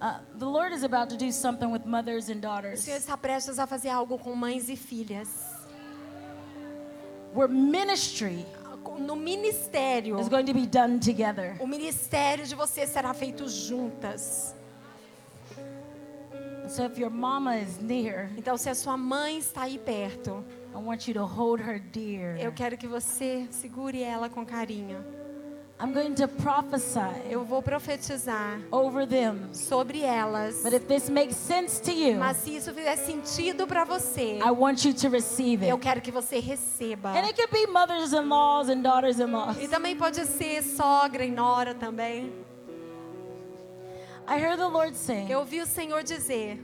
[0.00, 2.80] Uh, the Lord is about to do something with mothers and O daughters.
[2.80, 5.28] Senhor está prestes a fazer algo com mães e filhas.
[7.34, 8.44] Where ministry
[8.98, 11.56] No ministério, is going to be done together.
[11.60, 14.54] o ministério de vocês será feito juntas.
[16.68, 20.42] So if your mama is near, Então, se a sua mãe está aí perto,
[20.74, 22.36] I want you to hold her dear.
[22.40, 25.04] eu quero que você segure ela com carinho.
[25.80, 29.52] I'm going to prophesy Eu vou profetizar over them.
[29.52, 30.62] sobre elas.
[30.62, 34.50] But if this makes sense to you, Mas se isso fizer sentido para você, I
[34.52, 35.82] want you to receive eu it.
[35.82, 37.10] quero que você receba.
[37.10, 39.58] And it could be mothers-in-laws and daughters-in-laws.
[39.60, 42.32] E também pode ser sogra e nora também.
[44.28, 46.58] I heard the Lord saying, Eu ouvi o Senhor dizer,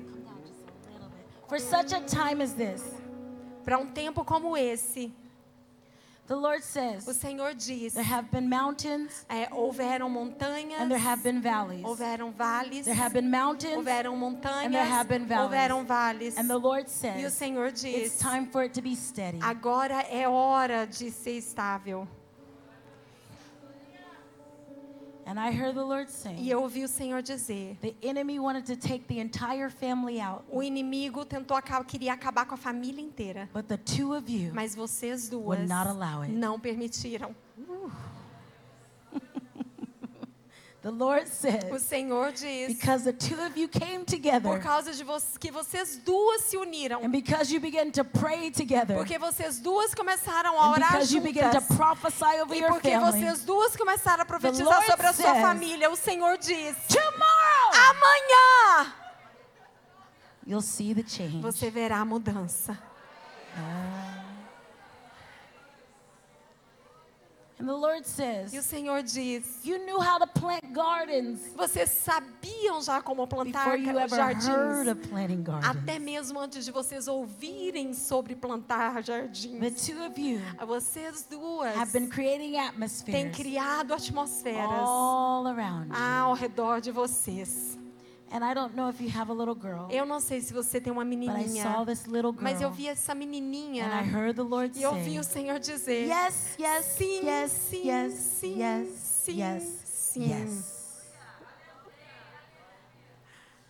[1.49, 2.83] for such a time as this,
[3.65, 5.13] para um tempo como esse,
[6.31, 10.97] the Lord o says, Senhor diz, there have been mountains é, houveram montanhas, and there
[10.97, 11.83] have been valleys.
[11.85, 15.51] houveram vales, There have been mountains houveram and there montanhas, have been valleys.
[15.51, 16.39] houveram vales.
[16.39, 19.41] And the Lord E o says, Senhor it's diz, time for it to be steady.
[19.43, 22.07] agora é hora de ser estável.
[25.31, 28.67] And I heard the Lord E saying, eu ouvi o Senhor dizer, the enemy wanted
[28.67, 33.01] to take the entire family out, o inimigo tentou aca- queria acabar com a família
[33.01, 36.33] inteira, but the two of you mas vocês duas would not allow it.
[36.33, 37.33] não permitiram.
[40.83, 44.93] The Lord O says, Senhor diz, because the two of you came together por causa
[44.95, 49.19] de vo que vocês duas se uniram, and because you began to pray together porque
[49.19, 51.77] vocês duas começaram a orar because you began to juntas.
[51.77, 55.43] prophesy over E your porque family, vocês duas começaram a profetizar sobre a sua says,
[55.43, 58.95] família, o Senhor diz: tomorrow amanhã
[60.47, 61.43] you'll see the change.
[61.43, 62.79] você verá a mudança.
[67.61, 71.91] And the Lord E o says, Senhor diz: you knew how to plant gardens vocês
[71.91, 76.71] sabiam já como plantar before you ever heard jardins, of planting até mesmo antes de
[76.73, 79.87] vocês ouvirem sobre plantar The jardins.
[79.87, 85.95] two of you Vocês duas have been creating têm atmospheres criado atmosferas all around you.
[85.97, 87.70] ao redor de vocês.
[89.61, 92.61] Girl, Eu não sei se você tem uma but I menininha, saw this little mas
[92.61, 95.59] eu girl vi essa menininha and I heard the Lord e eu vi o Senhor
[95.59, 100.31] dizer: Yes, yes, Sim, yes, sim, yes, sim, yes, sim, yes, sim.
[100.31, 100.81] yes.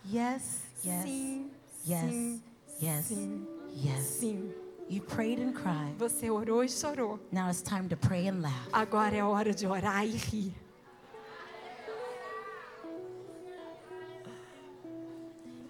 [0.03, 1.51] Yes, yes, Sim,
[1.87, 2.43] yes, sim,
[2.81, 4.05] yes, sim, yes.
[4.19, 4.51] sim.
[4.89, 5.95] You prayed and cried.
[5.97, 7.19] Você orou e chorou.
[7.31, 8.67] Now it's time to pray and laugh.
[8.73, 10.53] Agora é hora de orar e rir.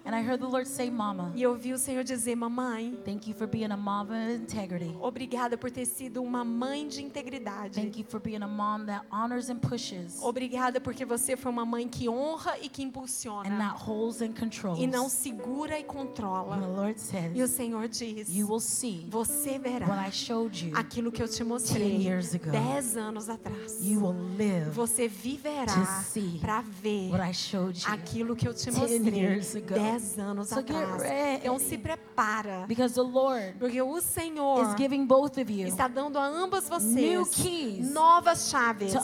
[0.04, 3.28] And I heard the Lord say, Mama, E eu vi o Senhor dizer: Mamãe, thank
[3.30, 4.92] you for being a mom of integrity.
[5.00, 7.80] obrigada por ter sido uma mãe de integridade.
[7.80, 11.64] Thank you for being a mom that honors and pushes Obrigada porque você foi uma
[11.64, 13.48] mãe que honra e que and impulsiona.
[13.50, 14.80] not holds and controls.
[14.80, 16.56] E não segura e And the controla.
[16.56, 16.96] Lord
[17.34, 20.76] E o says, Senhor diz: you will see Você what verá I showed you.
[20.76, 22.50] aquilo que eu te 10 mostrei years ago.
[22.50, 23.78] dez anos atrás.
[23.80, 27.92] You will live Você viverá to see para ver what I showed you.
[27.92, 29.54] aquilo que eu te 10 mostrei years
[29.92, 30.00] ago.
[30.00, 31.00] dez anos So atrás.
[31.02, 31.40] ready.
[31.42, 35.88] Então se prepara, Because the Lord porque o Senhor is giving both of you está
[35.88, 38.94] dando a ambas new vocês keys novas chaves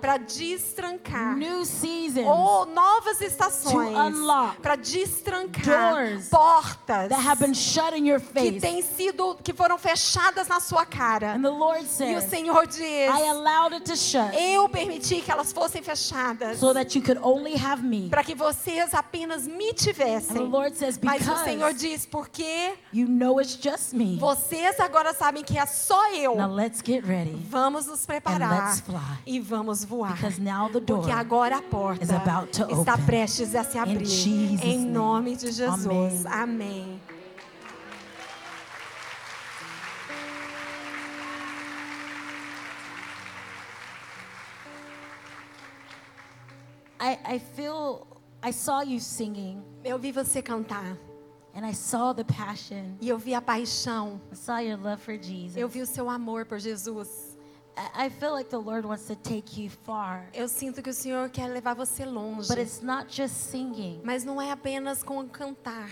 [0.00, 3.94] para destrancar new seasons ou novas estações
[4.62, 8.60] para destrancar doors portas that have been shut in your que face.
[8.60, 11.34] têm sido que foram fechadas na sua cara.
[11.34, 15.20] And the Lord E o says, Senhor diz: I allowed it to shut Eu permiti
[15.20, 18.08] que elas fossem fechadas so that you could only have me.
[18.08, 20.50] para que vocês apenas me the tivessem.
[20.74, 24.16] Says, Mas o Senhor diz: Porque you know it's just me.
[24.16, 26.36] vocês agora sabem que é só eu.
[26.36, 27.36] Now let's get ready.
[27.48, 28.76] Vamos nos preparar
[29.26, 30.18] e vamos voar.
[30.86, 34.64] Porque agora a porta está prestes a se abrir.
[34.64, 36.26] Em nome de Jesus.
[36.26, 36.26] Amém.
[36.26, 37.00] Amém.
[46.98, 48.06] I, I feel,
[48.46, 50.96] I saw you singing Eu vi você cantar
[51.54, 52.96] and I saw the passion.
[53.00, 54.20] e eu vi a paixão.
[54.30, 55.56] I saw your love for Jesus.
[55.56, 57.36] Eu vi o seu amor por Jesus.
[57.94, 60.28] I feel like the Lord wants to take you far.
[60.32, 62.48] Eu sinto que o Senhor quer levar você longe.
[62.48, 64.00] But it's not just singing.
[64.04, 65.90] Mas não é apenas com cantar.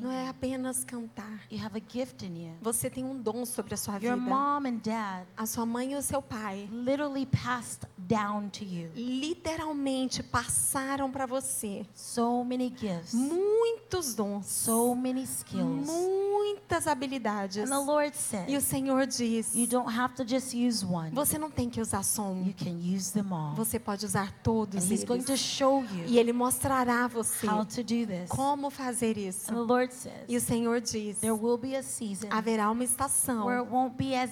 [0.00, 1.40] Não é apenas cantar.
[1.50, 2.54] You have a gift in you.
[2.62, 4.06] Você tem um dom sobre a sua vida.
[4.14, 8.64] Your mom and dad A sua mãe e o seu pai literally passed down to
[8.64, 15.86] you literalmente passaram para você so many gifts, muitos dons, so many skills.
[15.86, 17.56] muitas habilidades.
[17.58, 18.14] And the Lord
[18.48, 21.10] E o says, Senhor diz: you don't have to just use one.
[21.12, 23.54] você não tem que usar só um, You can use them all.
[23.54, 25.40] você pode usar todos And He's going to eles.
[25.40, 28.28] show you E Ele mostrará a você how to do this.
[28.28, 29.50] como fazer isso.
[29.50, 29.92] And the Lord
[30.28, 33.44] E o says, Senhor diz: there will be a season haverá uma estação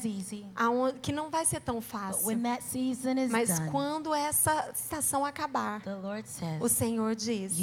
[0.05, 0.47] easy.
[1.03, 2.27] que não vai ser tão fácil.
[2.27, 7.55] when that season is Mas done, quando essa estação acabar, Lord o says, Senhor diz: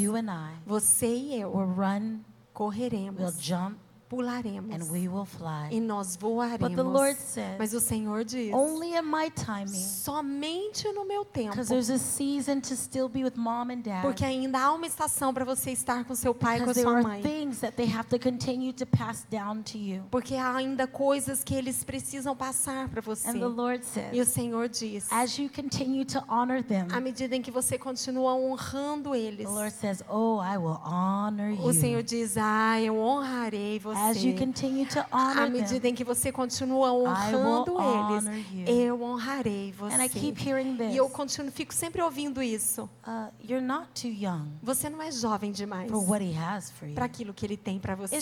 [0.66, 2.20] você e eu will run, we'll
[2.54, 3.78] correremos, jump,
[4.10, 5.70] pularemos and we will fly.
[5.72, 7.18] e nós But the Lord voaremos.
[7.18, 9.68] says, Mas o Senhor diz: only in my timing.
[10.14, 11.52] somente no meu tempo.
[11.52, 14.02] Because there's a season to still be with mom and dad.
[14.02, 16.82] Porque ainda há uma estação para você estar com seu pai e com a Because
[16.84, 17.22] there sua are mãe.
[17.22, 20.04] things that they have to continue to pass down to you.
[20.10, 23.30] Porque há ainda coisas que eles precisam passar para você.
[23.30, 27.00] And the Lord E o says, Senhor diz: as you continue to honor them, à
[27.00, 31.72] medida em que você continua honrando eles, the Lord says, oh, I will honor o
[31.74, 32.04] Senhor you.
[32.04, 34.34] diz: Ah, eu honrarei you você.
[34.34, 38.66] continue to À medida em que você continua honrando eles, you.
[38.68, 40.20] eu honrarei And I você.
[40.20, 41.14] keep hearing E eu this.
[41.16, 42.90] continuo, fico sempre ouvindo isso.
[43.06, 46.88] Uh, you're not too young Você não é jovem demais for what He has for
[46.88, 46.96] you.
[46.96, 48.16] para aquilo que Ele tem para você.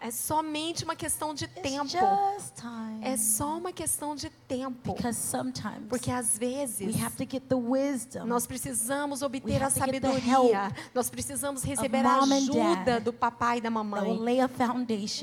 [0.00, 1.96] É somente uma questão de tempo.
[3.02, 4.94] É só uma questão de tempo.
[4.94, 9.70] Because sometimes Porque às vezes we have to get the wisdom nós precisamos obter a
[9.70, 10.72] sabedoria.
[10.94, 14.18] Nós precisamos receber a ajuda do papai e da mamãe.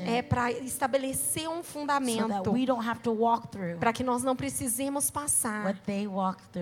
[0.04, 2.52] É para estabelecer um fundamento
[3.78, 5.74] para que nós não precisemos passar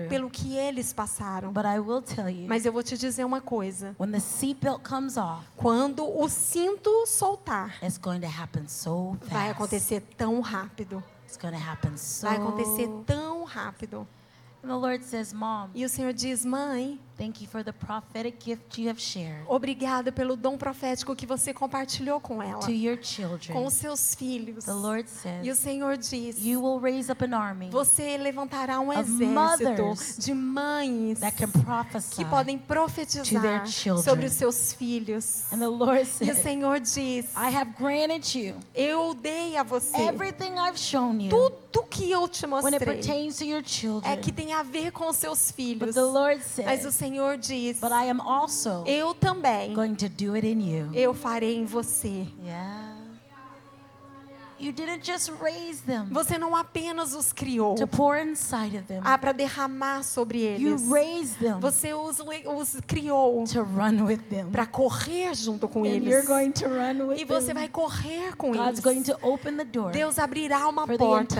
[0.09, 1.51] pelo que eles passaram.
[1.51, 3.95] But I will tell you, Mas eu vou te dizer uma coisa.
[5.55, 9.33] Quando o cinto soltar, it's going to happen so fast.
[9.33, 11.03] vai acontecer tão rápido.
[11.25, 12.27] It's going to happen so.
[12.27, 14.07] Vai acontecer tão rápido.
[14.61, 18.37] And the Lord says, Mom, E o Senhor diz: Mãe, thank you for the prophetic
[18.43, 22.97] gift you have shared obrigada pelo dom profético que você compartilhou com ela, to your
[22.97, 23.65] com children.
[23.65, 24.65] os seus filhos.
[24.65, 25.09] The Lord
[25.43, 28.99] E o says, Senhor diz: you will raise up an army Você levantará um of
[28.99, 32.15] exército mothers de mães that can prophesy.
[32.15, 34.03] que podem to profetizar their children.
[34.03, 35.51] sobre os seus filhos.
[35.51, 39.63] And the Lord E o says, Senhor diz: I have granted you Eu dei a
[39.63, 42.95] você everything I've shown you tudo que eu te when it mostrei.
[42.95, 44.11] pertains to your children.
[44.11, 45.95] É que tem a ver com os seus But filhos.
[45.95, 50.09] the Lord Mas o says, Senhor diz: but I am also Eu também going to
[50.09, 50.89] do it in you.
[50.93, 52.25] eu farei em você.
[52.43, 52.95] Yeah.
[53.27, 54.44] You didn't just raise them
[56.11, 59.01] Você não apenas os criou to pour inside of them.
[59.03, 60.89] ah, para derramar sobre You eles.
[60.89, 64.49] raised them Você os, os criou to run with them.
[64.51, 66.07] para correr junto com And eles.
[66.09, 67.55] you're going to run with E você them.
[67.55, 68.79] vai correr com God's eles.
[68.79, 71.35] going to open the door Deus abrirá uma porta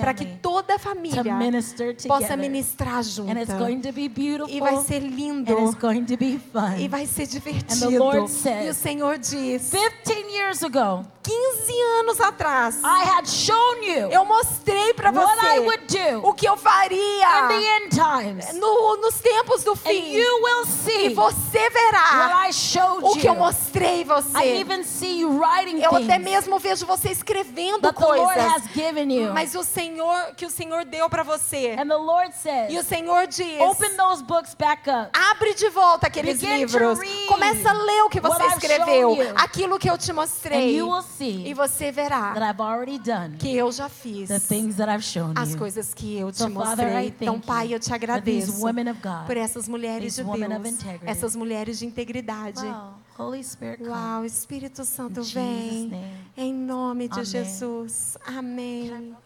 [0.00, 3.58] para que toda a to família minister possa ministrar And it's junto.
[3.58, 4.60] going to be E beautiful.
[4.60, 5.52] vai ser And lindo.
[5.58, 6.76] it's going to be fun.
[6.78, 7.98] E vai ser divertido.
[7.98, 13.82] Lord says, E o Senhor diz: 15 years ago, 15 anos atrás, I had shown
[13.82, 17.76] you eu mostrei para what I você would do o que eu in faria the
[17.76, 18.52] end times.
[18.54, 20.12] no- nos tempos do And fim.
[20.16, 24.58] you will E see você what verá I showed o que eu mostrei I você.
[24.60, 28.72] even see you writing Eu até mesmo vejo você escrevendo that the Lord has coisas.
[28.74, 29.32] given you.
[29.32, 31.76] Mas o Senhor, que o Senhor deu para você.
[31.78, 32.32] And the Lord
[32.68, 35.10] E o says, Senhor diz: open those books back up.
[35.30, 36.98] Abre de volta aqueles Begin livros.
[37.28, 40.76] Começa a ler o que what você escreveu, aquilo que eu te And mostrei.
[40.78, 40.82] E
[41.16, 45.02] see você verá that I've already done que eu já fiz the things that I've
[45.04, 45.58] shown as you.
[45.58, 47.06] coisas que eu te So, Father, I mostrei.
[47.20, 49.26] Então, thank Pai, eu te agradeço women of God.
[49.26, 52.64] por essas mulheres de Deus, essas mulheres de integridade.
[52.64, 52.94] Wow.
[53.18, 53.90] Holy Spirit, come.
[53.90, 56.14] Uau, Espírito Santo In Jesus' vem name.
[56.36, 57.24] em nome de Amém.
[57.24, 58.18] Jesus.
[58.26, 59.16] Amém.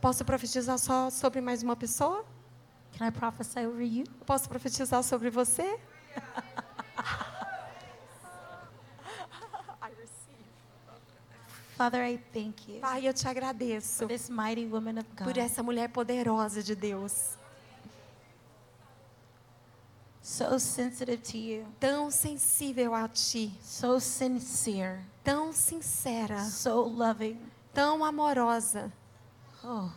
[0.00, 2.24] Posso profetizar só sobre mais uma pessoa?
[2.96, 4.04] Can I prophesy over you?
[4.24, 5.78] Posso profetizar sobre você?
[11.76, 15.36] Father, I thank you Pai, eu te agradeço for this mighty woman of por God.
[15.38, 17.36] essa mulher poderosa de Deus,
[20.22, 27.38] So sensitive to you, tão sensível a ti, so sincere, tão sincera, so loving.
[27.72, 28.92] tão amorosa.
[29.62, 29.88] Oh.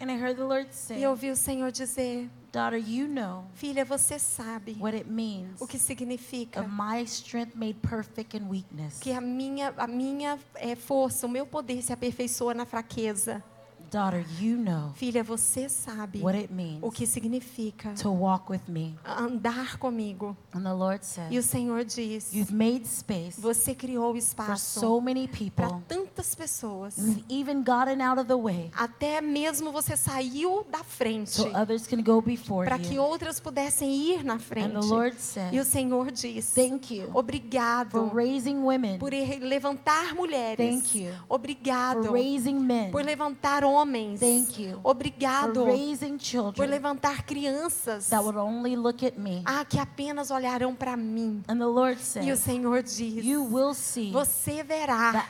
[0.00, 3.44] And I heard the Lord E say, eu ouvi o Senhor dizer: Daughter, you know
[3.54, 8.98] Filha, você sabe what it means o que significa my strength made perfect in weakness.
[8.98, 13.42] que a minha, a minha eh, força, o meu poder se aperfeiçoa na fraqueza.
[13.90, 18.62] Daughter, you know Filha, você sabe what it means o que significa to walk with
[18.68, 18.94] me.
[19.04, 20.36] andar comigo.
[20.54, 25.00] And the Lord E o Senhor diz: You've made space Você criou for espaço so
[25.00, 25.82] many para people.
[25.88, 26.96] tantas pessoas.
[26.98, 31.48] You've even gotten out of the way Até mesmo você saiu da frente so
[32.64, 34.72] para que outras pudessem ir na And frente.
[34.72, 35.16] the Lord
[35.52, 40.56] E o Senhor diz: Thank you for Obrigado raising women, por levantar mulheres.
[40.84, 43.77] Thank you for Obrigado raising men, por levantar homens.
[44.18, 46.18] Thank you Obrigado for raising
[46.54, 48.08] por levantar crianças.
[48.08, 49.42] that would only look at me.
[49.44, 51.42] Ah, que apenas olharão para mim.
[51.48, 55.24] And the Lord E o says, Senhor diz: You will see Você the verá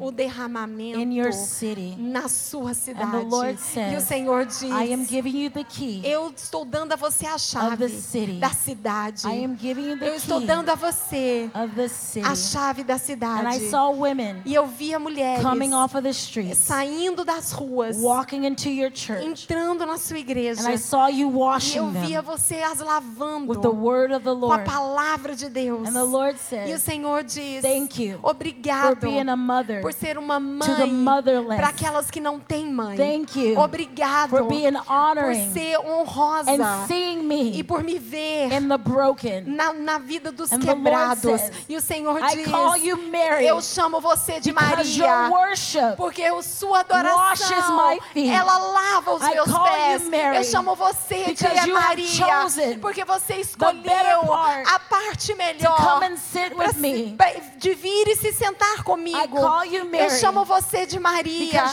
[0.00, 1.94] o derramamento in your city.
[1.98, 3.10] na sua cidade.
[3.10, 3.58] the Lord
[3.92, 6.00] e o Senhor diz: I am giving you the key.
[6.04, 8.38] Eu estou dando a você a chave the city.
[8.38, 9.26] da cidade.
[9.26, 12.26] I am giving you the Eu estou dando a você of the city.
[12.26, 13.56] a chave da And cidade.
[13.64, 17.96] I saw women E eu via mulheres coming off of the streets, saindo das ruas,
[17.98, 19.24] walking into your church.
[19.24, 20.60] entrando na sua igreja.
[20.62, 24.24] And I saw you E eu washing via você as lavando with the word of
[24.24, 24.64] the com a Lord.
[24.64, 25.88] palavra de Deus.
[25.88, 26.38] And the Lord E o
[26.78, 30.86] says, Senhor diz: Thank you for Obrigado being a mother por ser uma to the
[30.86, 31.56] mãe motherless.
[31.56, 32.96] para aquelas que não têm mãe.
[32.96, 37.98] Thank you Obrigado for being por honoring ser honrosa and seeing e me por me
[37.98, 39.44] ver in the broken.
[39.46, 41.40] na, na vida dos And the Lord quebrados.
[41.40, 45.30] says, E o Senhor I diz: call you Mary Eu chamo você de Maria.
[45.30, 46.82] worship Porque o sua
[47.44, 48.30] washes my feet.
[48.30, 50.08] ela lava os I meus pés.
[50.08, 52.08] Mary Eu chamo você de Maria.
[52.80, 55.76] Porque você escolheu a parte melhor.
[57.58, 59.38] de vir e se sentar comigo.
[59.92, 61.64] Eu chamo você de Maria.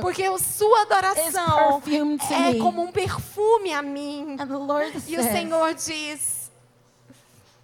[0.00, 1.82] Porque a sua adoração
[2.30, 2.58] é me.
[2.58, 4.36] como um perfume a mim.
[5.06, 6.37] E o Senhor diz: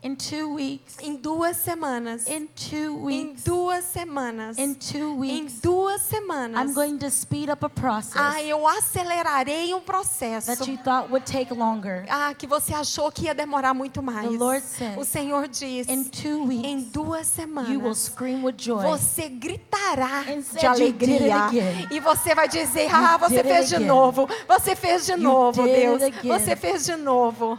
[0.04, 5.18] in two weeks, em duas semanas, in two em weeks, duas semanas, in two em
[5.18, 10.46] weeks, duas semanas, I'm going to speed up a ah, process eu acelerarei um processo.
[10.54, 12.04] that you thought would take longer.
[12.10, 14.28] Ah, que você achou que ia demorar muito mais.
[14.30, 18.44] The Lord says, o Senhor diz: In two em weeks, duas you will semanas, scream
[18.44, 18.84] with joy.
[18.84, 21.48] você gritará de said alegria.
[21.90, 23.86] E você vai dizer: Ah, você fez de again.
[23.86, 24.28] novo.
[24.46, 26.02] Você fez de novo, Deus.
[26.22, 27.58] Você fez de novo.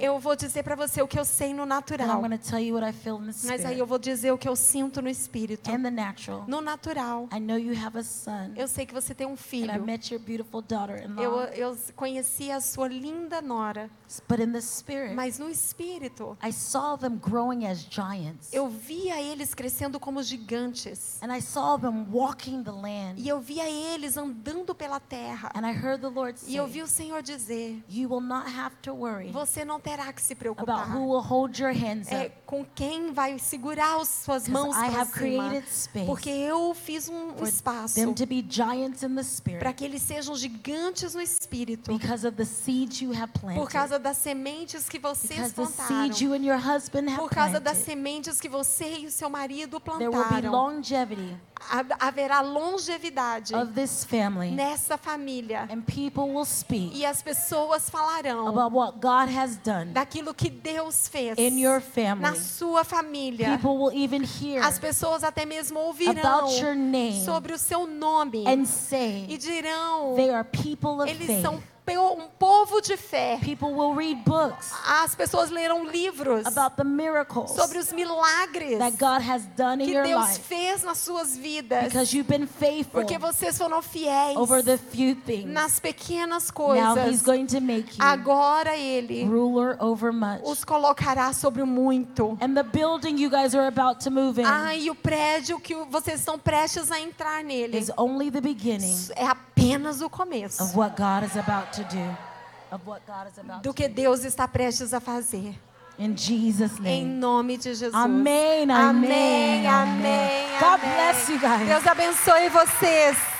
[0.00, 2.20] Eu vou dizer para você o que eu sei no natural.
[2.20, 4.38] going to tell you what I feel in the Mas aí eu vou dizer o
[4.38, 5.70] que eu sinto no espírito.
[5.70, 6.44] And the natural.
[6.46, 8.52] No natural, I know you have a son.
[8.56, 9.82] eu sei que você tem um filho.
[9.82, 10.62] met your beautiful
[11.18, 13.90] Eu, eu conheci a sua linda nora.
[14.28, 18.52] But in the spirit, Mas no espírito, I saw them growing as giants.
[18.52, 21.18] eu via eles crescendo como gigantes.
[21.22, 23.14] And I saw them walking the land.
[23.20, 25.50] E eu via eles andando pela terra.
[25.54, 28.48] And I heard the Lord E eu say, vi o Senhor dizer: You will not
[28.48, 30.94] have to worry Você não terá que se about preocupar.
[30.94, 35.10] who will hold your hands É, com quem vai segurar as suas mãos I have
[35.12, 35.12] cima.
[35.12, 39.22] created space Porque eu fiz um for espaço them to be giants in the para
[39.24, 41.90] spirit que eles sejam gigantes no espírito.
[41.92, 43.70] because of the seeds you have Por planted.
[43.96, 46.10] Causa das sementes que vocês plantaram.
[47.16, 50.82] Por causa das sementes que você e o seu marido plantaram.
[51.98, 54.50] Haverá longevidade of this family.
[54.50, 55.66] nessa família.
[55.70, 60.50] And people will speak E as pessoas falarão about what God has done daquilo que
[60.50, 61.82] Deus fez in your
[62.18, 63.56] na sua família.
[63.56, 67.86] People will even hear As pessoas até mesmo ouvirão about your name sobre o seu
[67.86, 68.64] nome and
[69.26, 71.60] e dirão: they are people of eles são
[71.94, 73.38] um povo de fé.
[73.42, 74.72] People will read books
[75.02, 79.86] As pessoas lerão livros about the miracles sobre os milagres that God has done in
[79.86, 81.84] que your Deus life fez nas suas vidas.
[81.84, 85.46] because you've been faithful Porque vocês foram fiéis over the few things.
[85.46, 87.22] nas pequenas Now He's coisas.
[87.22, 90.40] going to make you Agora Ele ruler over much.
[90.44, 92.36] os colocará sobre o muito.
[92.40, 95.74] And the building you guys are about to move in Ah, e o prédio que
[95.90, 100.76] vocês estão prestes a entrar nele is only the beginning é apenas o começo of
[100.76, 101.75] what God is about to
[103.62, 103.74] do.
[103.74, 103.88] Que.
[103.88, 105.54] Deus está prestes a fazer.
[105.98, 107.94] In Jesus' Em nome de Jesus.
[107.94, 110.58] Amém, amém, amém, amém.
[111.66, 113.35] Deus abençoe vocês.